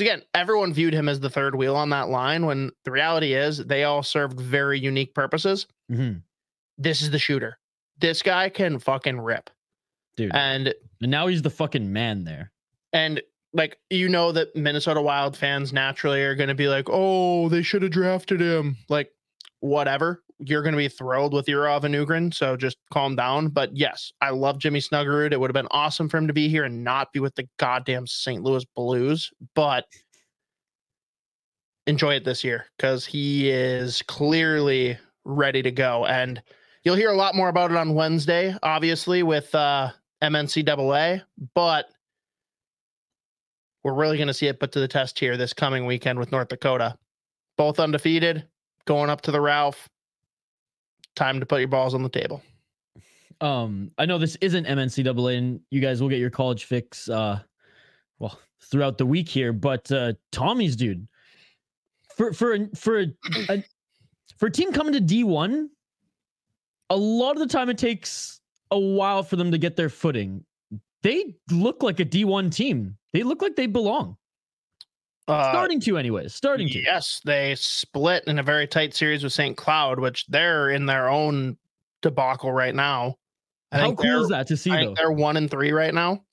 [0.00, 3.58] again, everyone viewed him as the third wheel on that line when the reality is
[3.58, 5.66] they all served very unique purposes.
[5.90, 6.22] Mhm.
[6.76, 7.58] This is the shooter.
[7.98, 9.50] This guy can fucking rip.
[10.16, 12.50] dude And and now he's the fucking man there
[12.92, 13.22] and
[13.52, 17.62] like you know that Minnesota Wild fans naturally are going to be like, "Oh, they
[17.62, 19.10] should have drafted him." Like
[19.60, 20.22] whatever.
[20.40, 23.48] You're going to be thrilled with Yurov and Ohgren, so just calm down.
[23.48, 25.32] But yes, I love Jimmy Snuggerud.
[25.32, 27.48] It would have been awesome for him to be here and not be with the
[27.58, 28.42] goddamn St.
[28.42, 29.84] Louis Blues, but
[31.86, 36.42] enjoy it this year cuz he is clearly ready to go and
[36.84, 39.90] you'll hear a lot more about it on Wednesday, obviously with uh
[40.22, 41.22] MNCAA,
[41.54, 41.86] but
[43.84, 46.32] we're really going to see it put to the test here this coming weekend with
[46.32, 46.96] North Dakota.
[47.56, 48.46] Both undefeated,
[48.84, 49.88] going up to the Ralph.
[51.18, 52.40] Time to put your balls on the table.
[53.40, 57.40] um i know this isn't mncaa and you guys will get your college fix uh
[58.20, 58.38] well
[58.70, 61.06] throughout the week here but uh tommy's dude
[62.16, 63.06] for for for a,
[63.48, 63.64] a
[64.38, 65.66] for a team coming to d1
[66.90, 68.40] a lot of the time it takes
[68.70, 70.44] a while for them to get their footing.
[71.02, 72.96] They look like a d1 team.
[73.12, 74.16] They look like they belong
[75.28, 79.32] Uh, starting to anyways starting to Yes, they split in a very tight series with
[79.32, 79.56] St.
[79.56, 81.58] Cloud, which they're in their own
[82.00, 83.16] debacle right now.
[83.70, 86.24] I how cool is that to see I though they're one and three right now.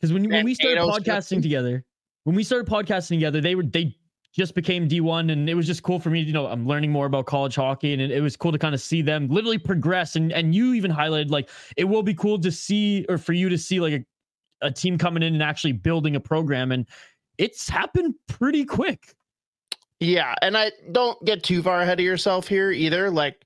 [0.00, 1.42] Because when, when we started podcasting fifteen.
[1.42, 1.84] together,
[2.24, 3.94] when we started podcasting together, they were they
[4.32, 6.20] just became D1, and it was just cool for me.
[6.20, 8.74] You know, I'm learning more about college hockey, and it, it was cool to kind
[8.74, 10.16] of see them literally progress.
[10.16, 13.48] And and you even highlighted like it will be cool to see, or for you
[13.48, 16.86] to see like a, a team coming in and actually building a program, and
[17.38, 19.14] it's happened pretty quick.
[20.00, 23.10] Yeah, and I don't get too far ahead of yourself here either.
[23.10, 23.44] Like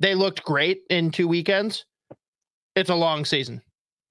[0.00, 1.84] they looked great in two weekends.
[2.74, 3.62] It's a long season.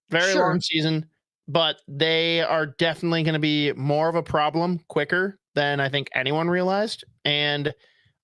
[0.10, 0.48] Very Sure.
[0.48, 1.06] long season,
[1.48, 6.10] but they are definitely going to be more of a problem quicker than I think
[6.14, 7.04] anyone realized.
[7.26, 7.74] And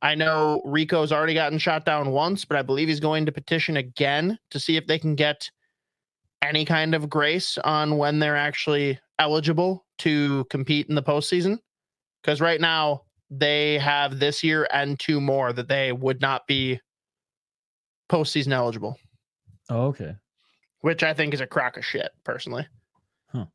[0.01, 3.75] I know Rico's already gotten shot down once, but I believe he's going to petition
[3.77, 5.49] again to see if they can get
[6.41, 11.57] any kind of grace on when they're actually eligible to compete in the postseason.
[12.21, 16.79] Because right now, they have this year and two more that they would not be
[18.11, 18.97] postseason eligible,
[19.69, 20.15] Oh, okay.
[20.81, 22.67] which I think is a crock of shit, personally.
[23.31, 23.45] Huh.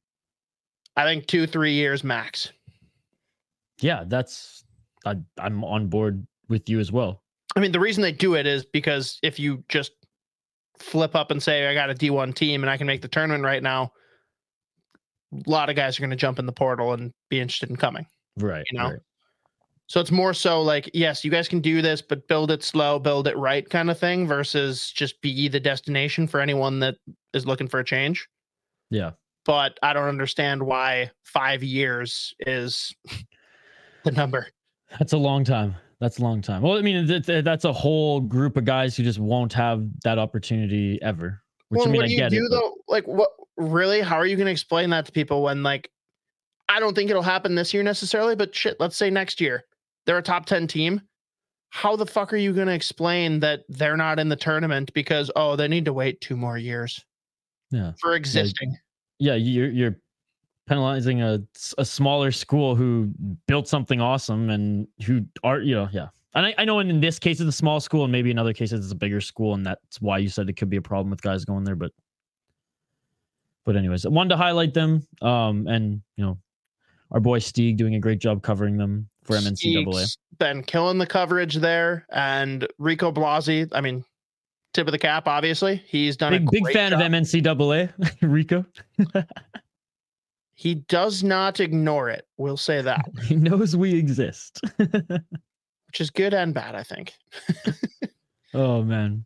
[0.97, 2.53] I think two, three years max.
[3.81, 4.65] Yeah, that's
[5.05, 7.21] I, I'm on board with you as well.
[7.57, 9.93] I mean, the reason they do it is because if you just
[10.79, 13.45] flip up and say, I got a D1 team and I can make the tournament
[13.45, 13.91] right now,
[15.47, 17.77] a lot of guys are going to jump in the portal and be interested in
[17.77, 18.07] coming.
[18.39, 18.65] Right.
[18.71, 18.91] You know?
[18.91, 19.01] right.
[19.87, 22.99] So it's more so like, yes, you guys can do this, but build it slow,
[22.99, 26.97] build it right kind of thing versus just be the destination for anyone that
[27.35, 28.27] is looking for a change.
[28.91, 29.11] Yeah.
[29.45, 32.95] But I don't understand why five years is
[34.05, 34.49] the number.
[34.99, 35.75] That's a long time.
[36.01, 36.63] That's a long time.
[36.63, 39.87] Well, I mean, th- th- that's a whole group of guys who just won't have
[40.03, 41.43] that opportunity ever.
[41.69, 42.49] Which well, I mean, I get do it.
[42.51, 42.75] but- though?
[42.89, 44.01] Like, what really?
[44.01, 45.91] How are you going to explain that to people when, like,
[46.69, 49.65] I don't think it'll happen this year necessarily, but shit, let's say next year
[50.07, 51.01] they're a top 10 team.
[51.71, 55.31] How the fuck are you going to explain that they're not in the tournament because,
[55.37, 57.05] oh, they need to wait two more years
[57.71, 57.93] Yeah.
[58.01, 58.77] for existing?
[59.19, 59.97] Yeah, you're you're
[60.67, 61.41] penalizing a,
[61.79, 63.13] a smaller school who
[63.47, 66.09] built something awesome and who are you know yeah.
[66.35, 68.53] And I, I know in this case it's a small school and maybe in other
[68.53, 71.11] cases it's a bigger school and that's why you said it could be a problem
[71.11, 71.77] with guys going there.
[71.77, 71.93] But
[73.65, 75.07] but anyways, I wanted to highlight them.
[75.23, 76.39] Um and you know
[77.11, 79.57] our boy Stieg doing a great job covering them for MNCAA.
[79.57, 82.07] Steve's been killing the coverage there.
[82.11, 84.05] And Rico Blasi, I mean,
[84.73, 85.29] tip of the cap.
[85.29, 87.01] Obviously, he's done a Big big fan job.
[87.01, 87.93] of MNCAA,
[88.23, 88.65] Rico.
[90.57, 92.27] He does not ignore it.
[92.37, 94.61] We'll say that, He knows we exist.
[94.79, 96.75] which is good and bad.
[96.75, 97.13] I think.
[98.53, 99.25] Oh man.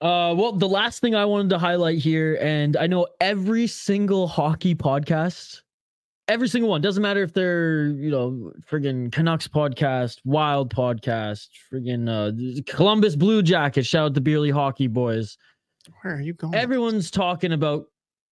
[0.00, 4.28] Uh well, the last thing I wanted to highlight here, and I know every single
[4.28, 5.62] hockey podcast,
[6.28, 12.08] every single one, doesn't matter if they're, you know, friggin' Canucks podcast, Wild podcast, friggin'
[12.08, 15.36] uh Columbus Blue Jackets, shout out the Beerly Hockey Boys.
[16.02, 16.54] Where are you going?
[16.54, 17.86] Everyone's talking about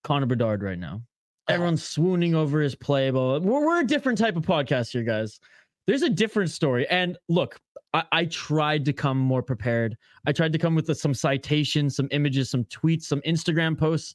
[0.04, 1.02] Connor Bedard right now.
[1.48, 3.10] Everyone's swooning over his play.
[3.10, 5.40] But we're, we're a different type of podcast here, guys.
[5.86, 6.86] There's a different story.
[6.88, 7.58] And look,
[7.94, 9.96] I, I tried to come more prepared.
[10.26, 14.14] I tried to come with some citations, some images, some tweets, some Instagram posts.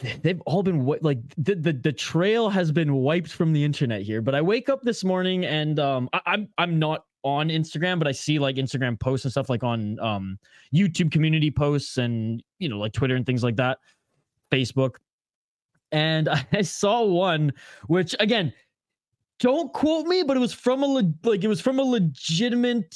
[0.00, 4.02] They- They've all been like the, the the trail has been wiped from the internet
[4.02, 4.22] here.
[4.22, 8.08] But I wake up this morning and um I, I'm I'm not on Instagram, but
[8.08, 10.38] I see like Instagram posts and stuff like on um
[10.74, 13.78] YouTube community posts and you know like Twitter and things like that,
[14.50, 14.96] Facebook.
[15.90, 17.52] And I saw one
[17.86, 18.54] which again,
[19.38, 22.94] don't quote me, but it was from a le- like it was from a legitimate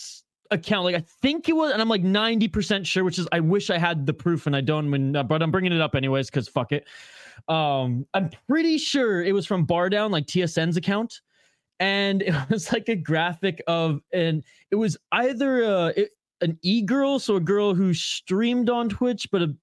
[0.51, 0.85] account.
[0.85, 3.79] Like I think it was, and I'm like 90% sure, which is I wish I
[3.79, 6.49] had the proof and I don't, when, uh, but I'm bringing it up anyways because
[6.49, 6.87] fuck it.
[7.49, 11.21] Um, I'm pretty sure it was from Bar Down, like TSN's account,
[11.81, 16.11] and it was like a graphic of, and it was either uh it,
[16.43, 19.55] an e girl, so a girl who streamed on Twitch, but a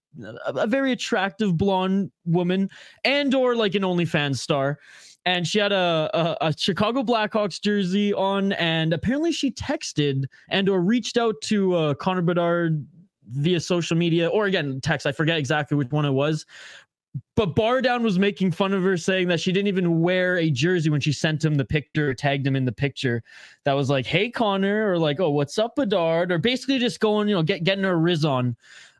[0.48, 2.70] a a very attractive blonde woman,
[3.04, 4.80] and or like an OnlyFans star
[5.26, 10.68] and she had a, a, a Chicago Blackhawks jersey on, and apparently she texted and
[10.68, 12.86] or reached out to uh, Connor Bedard
[13.30, 15.08] via social media, or again text.
[15.08, 16.46] I forget exactly which one it was.
[17.36, 20.50] But Bar Down was making fun of her, saying that she didn't even wear a
[20.50, 23.24] jersey when she sent him the picture, or tagged him in the picture.
[23.66, 27.30] That was like, "Hey Connor," or like, "Oh, what's up, Bedard?" Or basically just going,
[27.30, 28.56] you know, get getting her riz on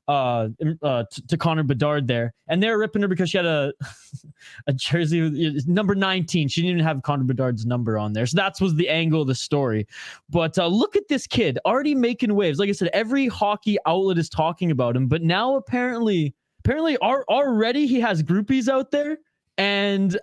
[0.08, 0.50] uh,
[0.82, 3.74] uh t- to Connor Bedard there, and they're ripping her because she had a
[4.68, 6.48] a jersey number 19.
[6.48, 8.26] She didn't even have Connor Bedard's number on there.
[8.26, 9.88] So that was the angle of the story.
[10.30, 12.60] But uh, look at this kid already making waves.
[12.60, 17.26] Like I said, every hockey outlet is talking about him, but now apparently, apparently ar-
[17.30, 19.18] already he has groupies out there.
[19.58, 20.20] And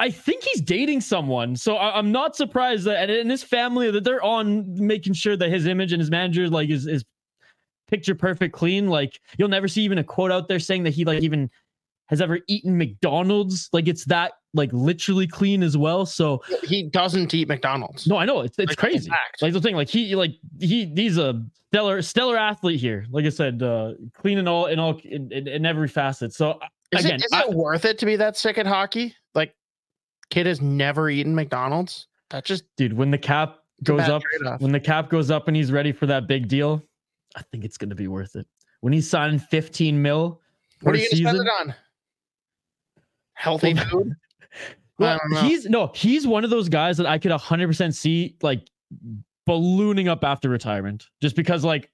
[0.00, 1.56] I- think he's dating someone.
[1.56, 5.36] So I- I'm not surprised that and in his family that they're on making sure
[5.36, 7.04] that his image and his manager like is is
[7.88, 8.88] picture perfect clean.
[8.88, 11.50] Like you'll never see even a quote out there saying that he like even
[12.06, 13.68] has ever eaten McDonald's.
[13.72, 16.06] Like it's that like literally clean as well.
[16.06, 18.06] So He doesn't eat McDonald's.
[18.06, 19.10] no, I know it's it's Like, crazy.
[19.40, 23.06] Like the thing, like he like he he's a stellar stellar athlete here.
[23.10, 26.32] Like I said, uh clean in all in all in, in, in every facet.
[26.32, 26.60] So
[26.92, 29.14] Is, again, it, is I- it worth it to be that sick at hockey?
[29.34, 29.54] Like,
[30.30, 32.06] kid has never eaten McDonald's.
[32.30, 34.22] That just dude, when the cap goes up,
[34.58, 36.82] when the cap goes up and he's ready for that big deal,
[37.34, 38.46] I think it's gonna be worth it.
[38.80, 40.40] When he's signing 15 mil
[40.82, 41.74] what are you gonna spend season, it on?
[43.34, 44.14] Healthy food.
[44.96, 45.48] Well, I don't know.
[45.48, 48.70] he's no, he's one of those guys that I could 100% see like
[49.44, 51.90] ballooning up after retirement just because like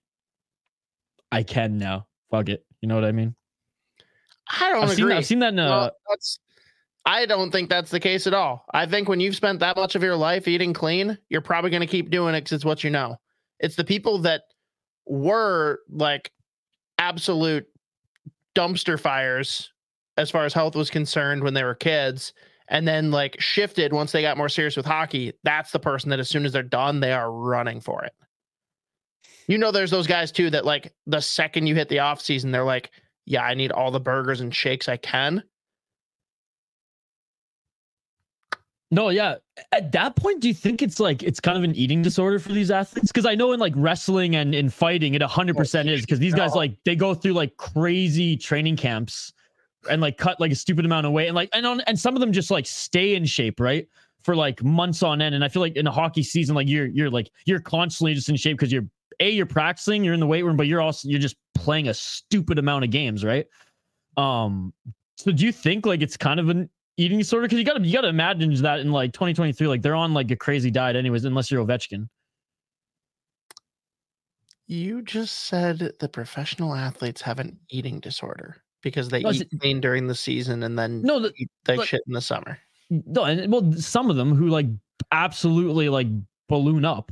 [1.33, 2.07] I can now.
[2.31, 2.65] Fuck it.
[2.81, 3.35] You know what I mean?
[4.61, 5.13] I don't I've seen, agree.
[5.13, 6.39] that, I've seen that in uh, Well, that's.
[7.07, 8.67] I don't think that's the case at all.
[8.75, 11.81] I think when you've spent that much of your life eating clean, you're probably going
[11.81, 13.17] to keep doing it because it's what you know.
[13.59, 14.43] It's the people that
[15.07, 16.33] were like
[16.99, 17.67] absolute
[18.55, 19.73] dumpster fires
[20.17, 22.33] as far as health was concerned when they were kids,
[22.69, 25.33] and then like shifted once they got more serious with hockey.
[25.45, 28.13] That's the person that as soon as they're done, they are running for it.
[29.49, 32.51] You know, there's those guys too that like the second you hit the off season,
[32.53, 32.91] they're like,
[33.27, 35.43] yeah, I need all the burgers and shakes I can.
[38.93, 39.37] No, yeah.
[39.71, 42.53] At that point, do you think it's like it's kind of an eating disorder for
[42.53, 43.13] these athletes?
[43.13, 46.55] Because I know in like wrestling and in fighting, it 100% is because these guys
[46.55, 49.33] like they go through like crazy training camps
[49.89, 52.15] and like cut like a stupid amount of weight and like and on and some
[52.15, 53.87] of them just like stay in shape, right?
[54.25, 55.35] For like months on end.
[55.37, 58.29] And I feel like in a hockey season, like you're you're like you're constantly just
[58.29, 58.87] in shape because you're
[59.21, 61.95] a you're practicing, you're in the weight room, but you're also you're just playing a
[61.95, 63.47] stupid amount of games, right?
[64.17, 64.75] Um,
[65.17, 67.47] so do you think like it's kind of an eating disorder?
[67.47, 70.37] Because you gotta you gotta imagine that in like 2023, like they're on like a
[70.37, 72.09] crazy diet anyways, unless you're Ovechkin.
[74.67, 79.81] You just said the professional athletes have an eating disorder because they No, eat clean
[79.81, 82.59] during the season and then No, the, eat like shit in the summer.
[82.89, 84.67] no, and well, some of them who like
[85.11, 86.07] absolutely like
[86.49, 87.11] balloon up.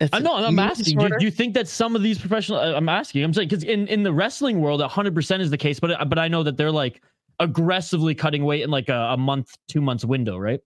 [0.00, 0.34] It's I know.
[0.34, 0.98] I'm asking.
[0.98, 2.58] Do you, do you think that some of these professional?
[2.58, 3.22] uh, I'm asking.
[3.22, 6.18] I'm saying because in in the wrestling world, 100 percent is the case, but but
[6.18, 7.02] I know that they're like
[7.40, 10.60] aggressively cutting weight in like a, a month, two months window, right?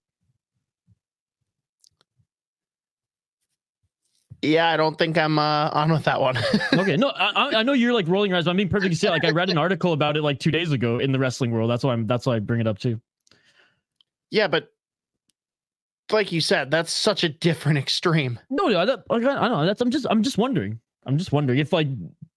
[4.43, 6.37] Yeah, I don't think I'm uh, on with that one.
[6.75, 8.45] okay, no, I, I- know you're like rolling your eyes.
[8.45, 9.15] But I'm being perfectly serious.
[9.15, 11.71] Like I read an article about it like two days ago in the wrestling world.
[11.71, 12.07] That's why I'm.
[12.07, 13.01] That's why I bring it up too.
[14.31, 14.69] yeah, but
[16.13, 18.39] like you said, that's such a different extreme.
[18.51, 19.67] No, no, that, like, I, I don't know.
[19.67, 20.79] That's I'm just I'm just wondering.
[21.07, 21.89] I'm just wondering if like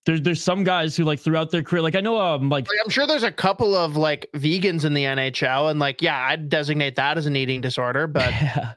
[0.06, 2.78] there's there's some guys who like throughout their career, like I know um like Like,
[2.84, 6.50] I'm sure there's a couple of like vegans in the NHL, and like, yeah, I'd
[6.50, 8.74] designate that as an eating disorder, but Yeah.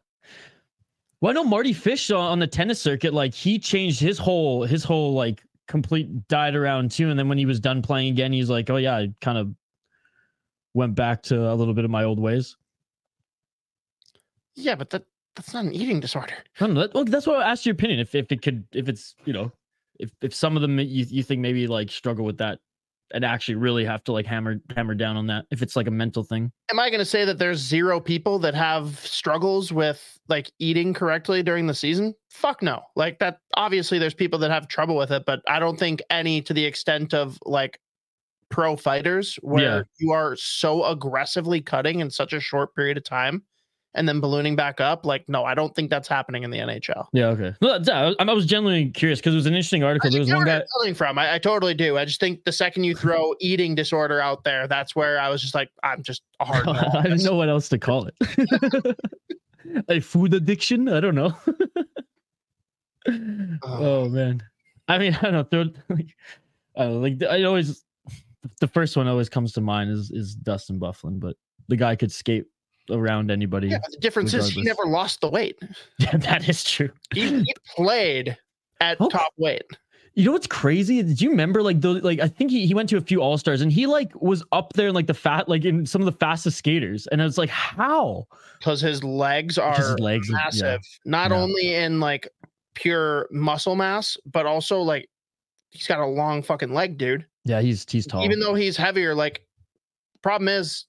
[1.20, 4.82] Well, I know Mardy Fish on the tennis circuit, like he changed his whole his
[4.82, 7.10] whole like complete diet around too.
[7.10, 9.54] And then when he was done playing again, he's like, Oh yeah, I kind of
[10.74, 12.56] went back to a little bit of my old ways.
[14.56, 15.04] yeah, but that
[15.36, 16.34] that's not an eating disorder.
[16.60, 16.80] I don't know.
[16.80, 18.00] That, well, that's why I asked your opinion.
[18.00, 19.52] If if it could if it's, you know,
[19.98, 22.58] if if some of them you, you think maybe like struggle with that
[23.14, 25.44] and actually really have to like hammer hammer down on that.
[25.50, 26.50] If it's like a mental thing.
[26.70, 30.94] Am I going to say that there's zero people that have struggles with like eating
[30.94, 32.14] correctly during the season?
[32.30, 32.80] Fuck no.
[32.96, 36.40] Like that obviously there's people that have trouble with it, but I don't think any
[36.42, 37.78] to the extent of like
[38.48, 39.82] pro fighters where Yeah.
[39.98, 43.42] you are so aggressively cutting in such a short period of time
[43.94, 45.04] and then ballooning back up.
[45.04, 47.06] Like no, I don't think that's happening in the NHL.
[47.12, 47.54] Yeah, okay.
[47.60, 50.10] No, I, was genuinely curious because it was an interesting article.
[50.10, 50.62] There was one guy.
[50.78, 51.18] coming from.
[51.18, 51.98] I, I totally do.
[51.98, 55.42] I just think the second you throw eating disorder out there, that's where I was
[55.42, 56.68] just like, I'm just a hard.
[56.68, 57.24] I didn't this.
[57.24, 58.96] know what else to call it.
[59.88, 60.88] a food addiction?
[60.88, 61.36] I don't know.
[63.62, 64.42] oh man.
[64.88, 65.44] I mean, I don't know.
[65.44, 66.14] Throw, like,
[66.76, 67.84] I don't know, like I always,
[68.60, 71.36] the first one always comes to mind is is Dustin Byfuglien, but
[71.68, 72.46] the guy could skate
[72.90, 73.68] around anybody.
[73.68, 75.58] Yeah, the difference is he never lost the weight.
[75.98, 76.90] Yeah, that is true.
[77.14, 78.36] He, he played
[78.80, 79.08] at Oh.
[79.08, 79.62] top weight.
[80.14, 81.02] You know what's crazy?
[81.02, 83.38] Did you remember like the like I think he, he went to a few all
[83.38, 86.06] stars and he like was up there in like the fat like in some of
[86.06, 88.26] the fastest skaters and I was like how
[88.58, 90.38] because his legs are his legs are- yeah.
[90.44, 90.80] massive.
[91.06, 91.38] Not Yeah.
[91.40, 92.28] only in like
[92.74, 95.08] pure muscle mass, but also like
[95.70, 97.24] he's got a long fucking leg, dude.
[97.46, 99.46] yeah he's he's tall Even though he's heavier, like
[100.20, 100.84] problem is,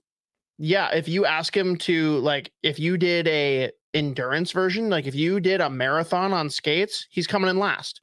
[0.63, 5.13] yeah, if you ask him to like if you did a endurance version, like if
[5.13, 7.99] you did a marathon on skates, he's coming in last.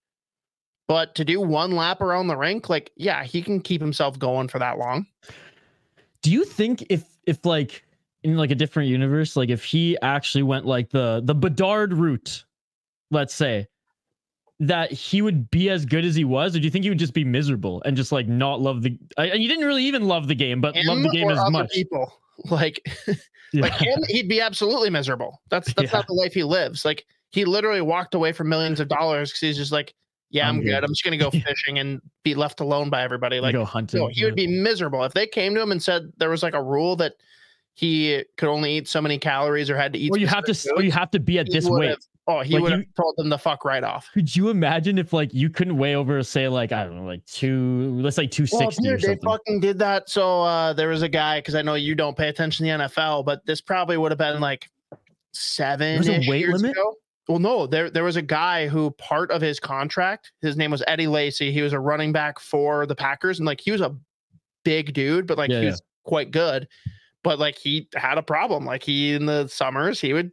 [0.86, 4.48] But to do one lap around the rink, like yeah, he can keep himself going
[4.48, 5.06] for that long.
[6.22, 7.82] do you think if if like
[8.24, 12.44] in like a different universe like if he actually went like the the Bedard route
[13.10, 13.66] let's say
[14.58, 16.98] that he would be as good as he was or do you think he would
[16.98, 20.28] just be miserable and just like not love the and you didn't really even love
[20.28, 22.19] the game but love the game as much people.
[22.50, 22.80] Like
[23.52, 23.62] Yeah.
[23.62, 25.40] like him, he'd be absolutely miserable.
[25.50, 25.98] That's that's Yeah.
[25.98, 26.84] not the life he lives.
[26.84, 29.92] Like he literally walked away from millions of dollars because he's just like,
[30.30, 30.70] yeah, I'm I'm, good.
[30.70, 33.40] good." I'm just gonna go fishing and be left alone by everybody.
[33.40, 36.12] Like go hunting no, he would be miserable if they came to him and said
[36.18, 37.14] there was like a rule that
[37.74, 40.10] he could only eat so many calories or had to eat.
[40.12, 41.96] or you have to specific or you have to be at this weight
[42.26, 44.08] Oh, he Like, would have told them the fuck right off.
[44.14, 47.24] Could you imagine if like you couldn't weigh over say like I don't know like
[47.26, 50.08] two let's say two Well, sixty dude, they fucking did that.
[50.08, 52.78] So uh, there was a guy because I know you don't pay attention to the
[52.84, 54.68] NFL, but this probably would have been like
[55.32, 56.72] seven There's a weight limit?
[56.72, 56.94] ago.
[57.28, 60.82] Well, no, there there was a guy who part of his contract, his name was
[60.86, 61.52] Eddie Lacy.
[61.52, 63.96] He was a running back for the Packers, and like he was a
[64.64, 65.70] big dude, but like Yeah, he yeah.
[65.70, 66.66] was quite good.
[67.22, 68.64] But like he had a problem.
[68.64, 70.32] Like he in the summers he would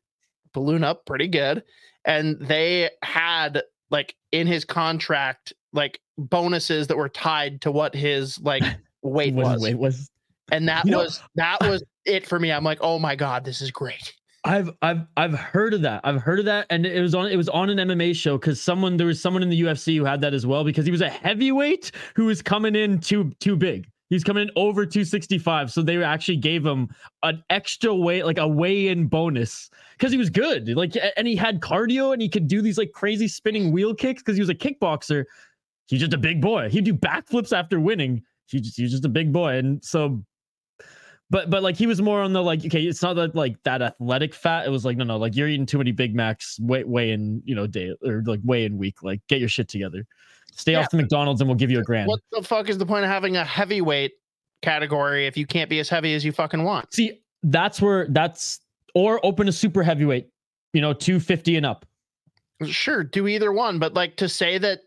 [0.58, 1.64] balloon up pretty good,
[2.06, 8.40] and they had like in his contract like bonuses that were tied to what his
[8.42, 8.64] like
[9.04, 10.10] weight was, weight was.
[10.52, 12.52] and that You know- was that was it for me.
[12.52, 14.14] I'm like, oh my god, this is great.
[14.44, 16.02] I've I've I've heard of that.
[16.06, 18.62] I've heard of that, and it was on it was on an MMA show because
[18.62, 21.02] someone there was someone in the UFC who had that as well because he was
[21.02, 23.88] a heavyweight who was coming in too too big.
[24.10, 26.90] He's coming in over 265, so they actually gave him
[27.24, 30.70] an extra weight, like a weigh-in bonus, because he was good.
[30.70, 34.22] Like, and he had cardio and he could do these like crazy spinning wheel kicks
[34.22, 35.26] because he was a kickboxer.
[35.88, 36.70] He's just a big boy.
[36.70, 38.24] He'd do backflips after winning.
[38.48, 40.24] He just he's just a big boy, and so
[41.30, 43.82] but but like he was more on the like okay it's not that like that
[43.82, 46.84] athletic fat it was like no no like you're eating too many big macs way
[46.84, 50.06] way in you know day or like way in week like get your shit together
[50.58, 52.78] stay Yeah, off the mcdonald's and we'll give you a grand What the fuck is
[52.78, 54.12] the point of having a heavyweight
[54.62, 56.94] category if you can't be as heavy as you fucking want?
[56.94, 58.60] see that's where that's
[58.96, 60.28] or open a super heavyweight
[60.74, 61.86] you know 250 and up
[62.66, 64.80] Sure, do either one, but like to say that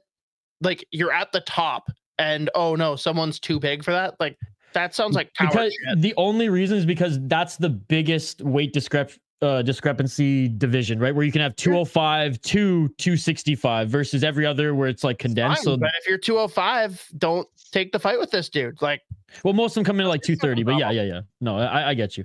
[0.61, 4.37] like you're at the top and oh no, someone's too big for that, like
[4.73, 6.01] that sounds like power because shit.
[6.03, 11.25] the only reason is because that's the biggest weight discrep uh, discrepancy division right where
[11.25, 15.77] you can have 205 to 265 versus every other where it's like condensed Fine, so
[15.79, 18.81] but if you're 205, don't take the fight with this dude.
[18.83, 19.03] Like
[19.43, 21.15] Well, most of them come in at like It's not a 230, but yeah, yeah,
[21.15, 21.21] yeah.
[21.41, 22.25] No, I, I get you.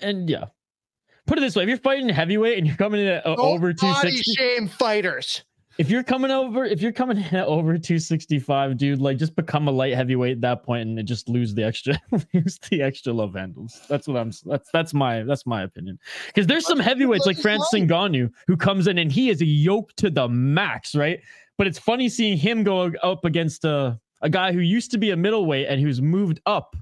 [0.00, 0.46] And yeah.
[1.26, 3.72] Put it this way: if you're fighting heavyweight and you're coming in at uh, over
[3.72, 5.42] 260, shame fighters.
[5.78, 9.94] If you're coming over, if you're coming over 265, dude, like just become a light
[9.94, 12.00] heavyweight at that point and just lose the extra,
[12.34, 13.80] lose the extra love handles.
[13.88, 14.32] That's what I'm.
[14.44, 15.98] That's that's my that's my opinion.
[16.26, 19.94] Because there's some heavyweights like Francis Ngannou who comes in and he is a yoke
[19.96, 21.20] to the max, right?
[21.56, 25.10] But it's funny seeing him go up against a a guy who used to be
[25.10, 26.76] a middleweight and who's moved up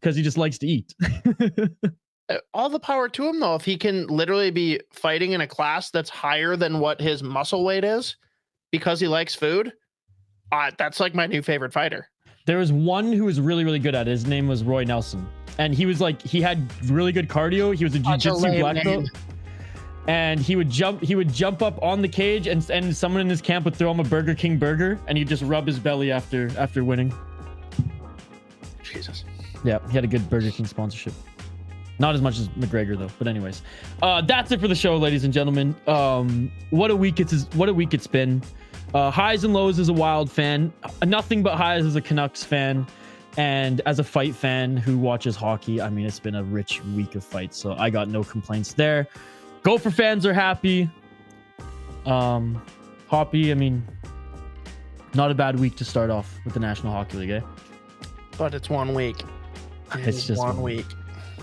[0.00, 0.94] because he just likes to eat.
[2.30, 5.46] Uh, all the power to him though if he can literally be fighting in a
[5.46, 8.16] class that's higher than what his muscle weight is
[8.70, 9.72] because he likes food
[10.52, 12.08] uh, that's like my new favorite fighter.
[12.46, 14.10] There was one who was really really good at it.
[14.10, 15.28] his name was roy nelson.
[15.58, 17.74] And he was like he had really good cardio.
[17.74, 19.10] He was a jiu-jitsu black belt.
[20.08, 23.28] and he would jump he would jump up on the cage and and someone in
[23.28, 26.10] his camp would throw him a burger king burger and he'd just rub his belly
[26.10, 27.12] after after winning.
[28.82, 29.24] Jesus.
[29.64, 31.12] Yeah, he had a good Burger King sponsorship.
[32.00, 33.62] Not as much as McGregor though, but anyways,
[34.02, 35.76] uh, that's it for the show, ladies and gentlemen.
[35.86, 38.42] Um, what a week it's what a week it's been.
[38.94, 40.72] Uh, highs and lows as a Wild fan,
[41.04, 42.86] nothing but highs as a Canucks fan,
[43.36, 45.80] and as a fight fan who watches hockey.
[45.80, 49.06] I mean, it's been a rich week of fights, so I got no complaints there.
[49.62, 50.88] Gopher fans are happy.
[52.06, 52.60] Um,
[53.08, 53.86] Hoppy, I mean,
[55.14, 57.40] not a bad week to start off with the National Hockey League, eh?
[58.38, 59.20] but it's one week
[59.94, 60.86] It It's just one one week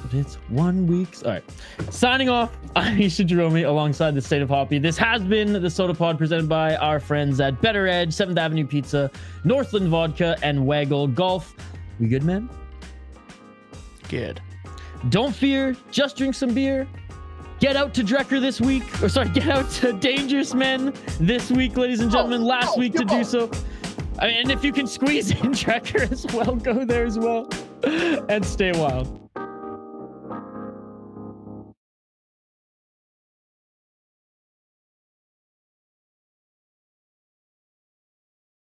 [0.01, 1.09] But it's one week.
[1.25, 1.43] All right.
[1.89, 4.79] Signing off, I'm Isha Jerome alongside the State of Hoppy.
[4.79, 8.65] This has been the Sota Pod presented by our friends at Better Edge, 7th Avenue
[8.65, 9.11] Pizza,
[9.43, 11.55] Northland Vodka, and Waggle Golf.
[11.99, 12.49] We good, man?
[14.07, 14.41] good
[15.09, 15.75] Don't fear.
[15.91, 16.87] Just drink some beer.
[17.59, 18.83] Get out to Drekker this week.
[19.01, 22.43] Or sorry, get out to Dangerous Man this week, ladies and oh, gentlemen.
[22.43, 23.49] Last oh, week to do so.
[24.19, 27.49] I mean, and if you can squeeze in Drekker as well, go there as well.
[28.29, 29.26] And stay wild.